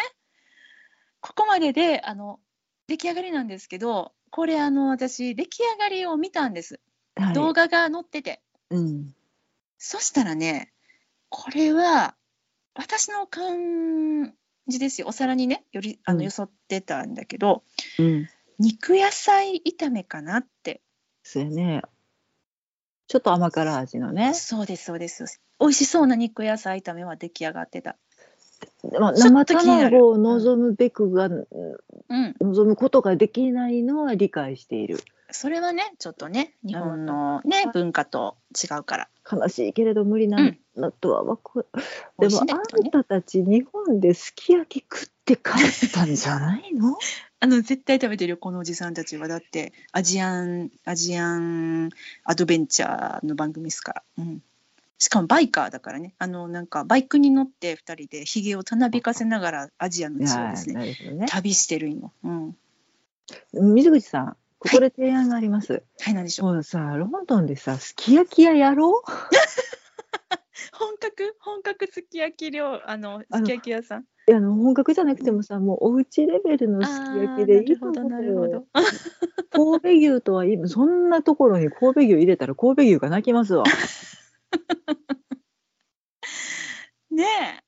[1.20, 2.40] ここまでで、あの、
[2.88, 6.80] 出来上がりなんですけど、これあの私出来上がりを見たんです。
[7.16, 8.42] はい動画が載ってて。
[8.70, 9.14] うん。
[9.78, 10.72] そしたらね、
[11.30, 12.16] これは
[12.74, 14.34] 私の感
[14.68, 15.08] じですよ。
[15.08, 17.64] お皿にね、よりあうんのよそってたんだけど、
[18.00, 18.30] うん。
[18.60, 20.82] 肉野菜炒めかなって。
[21.24, 21.82] そうやね。
[23.08, 24.34] ちょっと甘辛味のね。
[24.34, 25.42] そうです、そうです。
[25.62, 27.96] 美味しそうな肉野菜炒めは出来上がってた。
[29.00, 32.36] まあ、生卵を望むべくが、うん。
[32.42, 35.00] 望むことができないのは理解している。
[35.30, 39.10] それはね、ちょっとね、日本のね、文化と違うから。
[39.32, 41.68] 悲しいけれど無理なんだとはわかる。
[42.20, 45.42] 美味しでもねきっとねんたたち日本ですき焼き食って帰
[45.88, 46.98] ったんじゃないの？
[47.40, 51.90] あの絶対食べてるよこのおじさんたちはだってアジアンアジアン
[52.24, 54.44] アドベンチャーの番組ですから、うん、
[55.02, 56.14] しかもバイカーだからね。
[56.20, 60.96] あのなんかバイクに乗って2人でひげをたなびかせながらアジアの地をですね。
[61.16, 61.26] ね。
[61.28, 62.56] 旅してるんよ、うん、
[63.74, 65.82] 水口さん、ここで提案があります。
[66.02, 66.14] はい。
[66.14, 66.54] 何でしょう。
[66.54, 68.92] もうさ、ロンドンでさ、すき焼き屋やろ？
[68.92, 69.02] う
[70.78, 71.36] 本格？
[71.40, 74.02] 本格すき焼き料あのすき焼き屋さん。
[74.02, 79.80] いやあの本格じゃなくてもさ、もうおうちレベルのすき焼きでいいと思うるほどなるよほど。
[79.80, 83.64] 神戸牛とは今そんなところに神戸牛入れたら神戸牛が泣きますわ。
[87.12, 87.64] ねえ。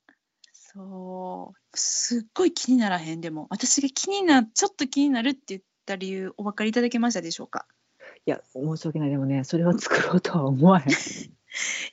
[0.52, 1.78] そう。
[1.78, 3.22] すっごい気にならへん？
[3.22, 3.48] でも。
[3.50, 7.66] 私が気になちょっと気になるって言った理由お分かりいただけましたでしょうか？
[8.26, 9.10] や申し訳ない。
[9.10, 10.88] でもねそれは作ろうとは思わへん。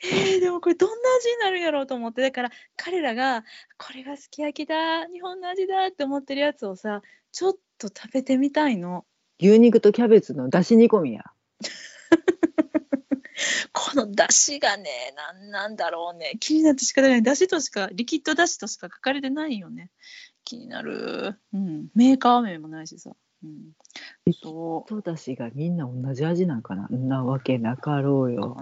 [0.03, 2.23] えー、でもこれどんな味になるんやろうと思って。
[2.23, 3.45] だから彼らが
[3.77, 9.05] これがすき焼きだ日本の味だって思ってるやつをさちょっと食べてみたいの。
[9.43, 11.25] 牛肉とキャベツのだし煮込みや
[13.91, 16.37] この出汁がねなんなんだろうね。
[16.39, 17.23] 気になって仕方ない。
[17.23, 19.91] 出汁としかリキッド出汁としか書かれてないよね。
[20.45, 23.11] 気になる、うん、メーカー名もないしさ、
[23.45, 23.73] うん、
[24.43, 26.87] そうとだしがみんな同じ味なんかな。
[26.89, 28.57] んなわけなかろうよ。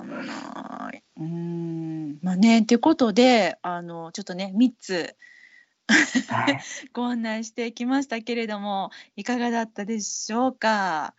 [1.16, 2.18] うーん。
[2.22, 5.16] まあね、ということで、あの、ちょっとね、3つ
[6.28, 6.60] はい。
[6.92, 11.14] ご案内してきましたけれども、いかがだったでしょうか？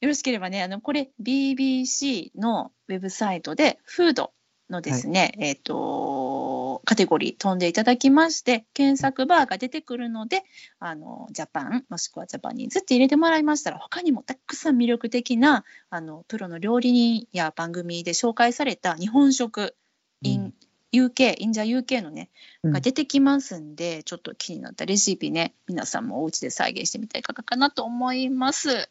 [0.00, 4.32] よろしければね、あの、これ、BBC のウェブサイトで、フード
[4.70, 10.44] のですね、えっ、と、カテゴリー飛んでいただきまして、検索バーが出てくるので、
[10.78, 19.74] あの、ジャパン、もしくはジャパニーズって入れてもらいましたら、他にもたくさん魅力的な、あの、プロの料理人や番組で紹介された日本食、
[20.22, 20.54] in
[20.92, 22.30] UK、インジャ UK のね、
[22.62, 22.72] うん。
[22.72, 28.88] が出てきますんで、ちょっと気になったレシピね、皆さんもお家で再現してみたらいかがかなと思います。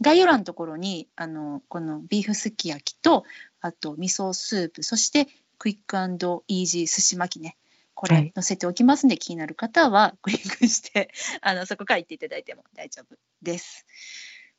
[0.00, 3.24] 概要欄のところに、あの、このビーフすき焼きと、
[3.60, 5.26] あと味噌スープ、そして
[5.58, 7.56] クイックイージー寿司巻きね。
[7.94, 13.84] こはいれ載せておきますんで、気になる方は クリックして、あの、そこから行っていただいても大丈夫です。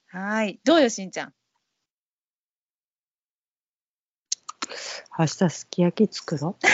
[0.08, 0.60] はい。
[0.66, 1.34] どうよ、しんちゃん？
[5.18, 6.58] 明日すき焼き作ろ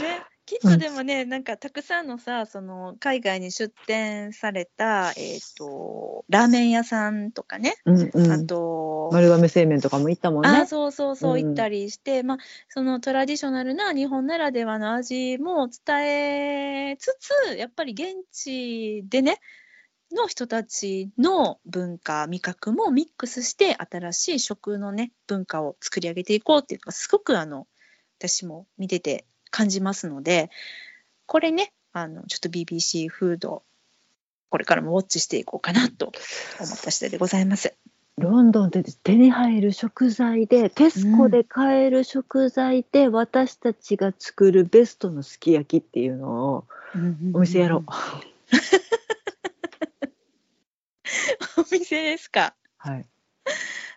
[0.00, 7.92] ね、きっとでもね、なんかたくさんのさ、その海外に出店された、えっ、と、ラーメン屋さんとかね、う。
[7.92, 8.46] うんうあん。
[8.46, 10.48] と、丸亀製麺とかも行ったもんね。
[10.48, 12.38] あそうそうそううん行ったりして、まあ
[12.68, 19.38] そのトラディショナルな日本ならではの味も伝えつつやっぱり現地でね
[20.12, 27.66] の人たちの文化味覚もミックスして新しい食のね文化を作り上げていこうっていうのがすごくあの
[28.18, 30.50] 私も見てて感じますので
[31.26, 33.62] これねあのちょっと BBC フード
[34.48, 37.74] これからもウォッチしていこうかなと思った次第でございます。
[38.18, 46.66] ロンドンで手に入る食材でテスコで買える食材で私たちが作るベストのすき焼きっていうのを
[47.32, 47.84] お店やろう。
[51.60, 52.54] お店ですか。
[52.76, 53.06] はい。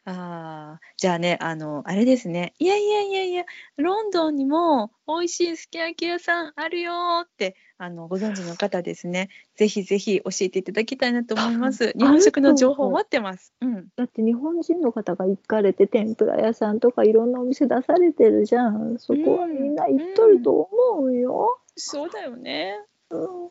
[0.08, 2.54] ああ、じゃあね、あの、あれですね。
[2.60, 3.46] いやいやいやいや、
[3.78, 9.30] ロンドンにも美味しいすき焼き屋さんあるよーって、あの、ご存知の方ですね。
[9.56, 11.92] ぜひぜひ教えていただきたいなと思います。
[11.98, 13.52] 日本食の情報待ってます。
[13.62, 13.88] うん。
[13.96, 19.00] だって日本人の方が行かれて天ぷら屋さんとかいろんなお店出されてるじゃん。
[19.00, 21.60] そこはみんな行っとると思うよ。
[21.76, 22.76] そうだよね。
[23.10, 23.50] うん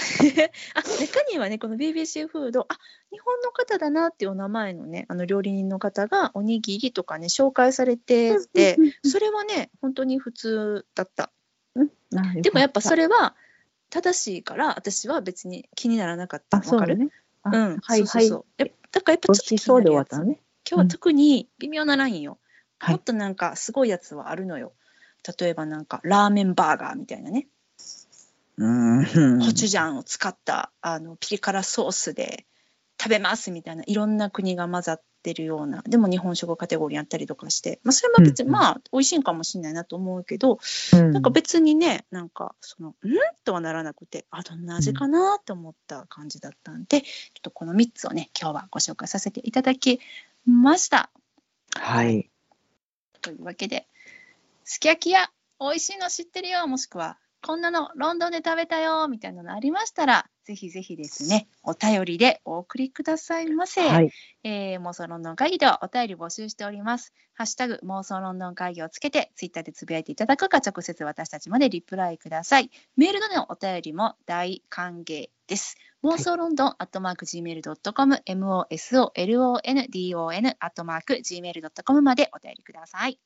[0.74, 2.78] あ中にはねこの BBC フードあ
[3.10, 11.30] 日本の方だなっていうお名前のねあの料理人の方がおにぎりとかね紹介されててそれはね本当に普通だった。
[12.42, 13.34] でもやっぱそれれは
[13.90, 16.96] 正しいから私は別に気にならなかったわかる？
[16.98, 17.08] ね。
[17.42, 18.30] あうんはいはい。
[18.30, 20.40] だからやっぱ美ちょっとね。
[20.68, 22.38] 今日は特に微妙なラインよ、
[22.78, 22.94] はい。
[22.94, 24.72] もっとなんかすごいやつはあるのよ。
[25.38, 27.40] 例えばなんかラーメンバーガーみたいなね。
[27.40, 27.50] うん。
[28.60, 32.46] コチュジャンを使ったあのピリ辛ソースで
[33.00, 40.58] 食べますみたいないろんな国が混ざってるようなでも日本食カテゴリーやったりとかして、まあ、それも別にうんうんまあ美味しいんかもしれないなと思うけど、
[40.92, 50.00] うんなんか別にねなんかその「ん?」とはならなくてあどんな味かなと思った感じだったんで、ちょっとこの3つをね今日はご紹介させていただき
[50.46, 51.10] ました。
[51.76, 52.30] はい。
[53.20, 53.86] というわけで、
[54.64, 55.30] すき焼き屋、
[55.60, 63.88] 美味しいの知ってるよ、もしくは、こんなのロンドンで食べたよ、みたいなのありましたら、ぜひぜひですね、お便りでお送りくださいませ。
[63.88, 64.10] はい。
[64.44, 67.14] えー妄想ロンドン会議ではお便り募集しております。
[67.34, 72.70] ハッシュタグ妄想ロンドン会議をつけて、ツイッターでつぶやいていただくか、直接私たちまでリプライください。
[72.96, 75.78] メールでのお便りも大歓迎です。
[76.02, 83.18] 妄想ロンドンアットマーク Gmail.com、MOSOLONDON アットマーク Gmail.com までお便りください。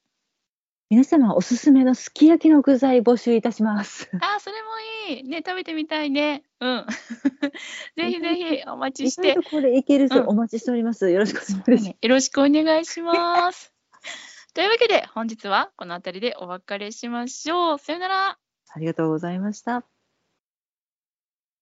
[0.91, 4.11] 皆様おすすめのすき焼きの具材募集いたします。
[4.20, 5.24] あー、それもいい。
[5.24, 6.45] ね、食べてみたいね。
[6.61, 6.87] うん。
[7.97, 11.11] ぜひぜひお待ちしてこれいけるぞ、うんお待ちしております。
[11.11, 11.89] よろしくお願いします。
[11.89, 13.72] よろしくお願いします。
[14.55, 17.78] というわけで本日はこの辺りでお別れしましょう。
[17.78, 18.39] さよなら。
[18.68, 19.85] ありがとうございました。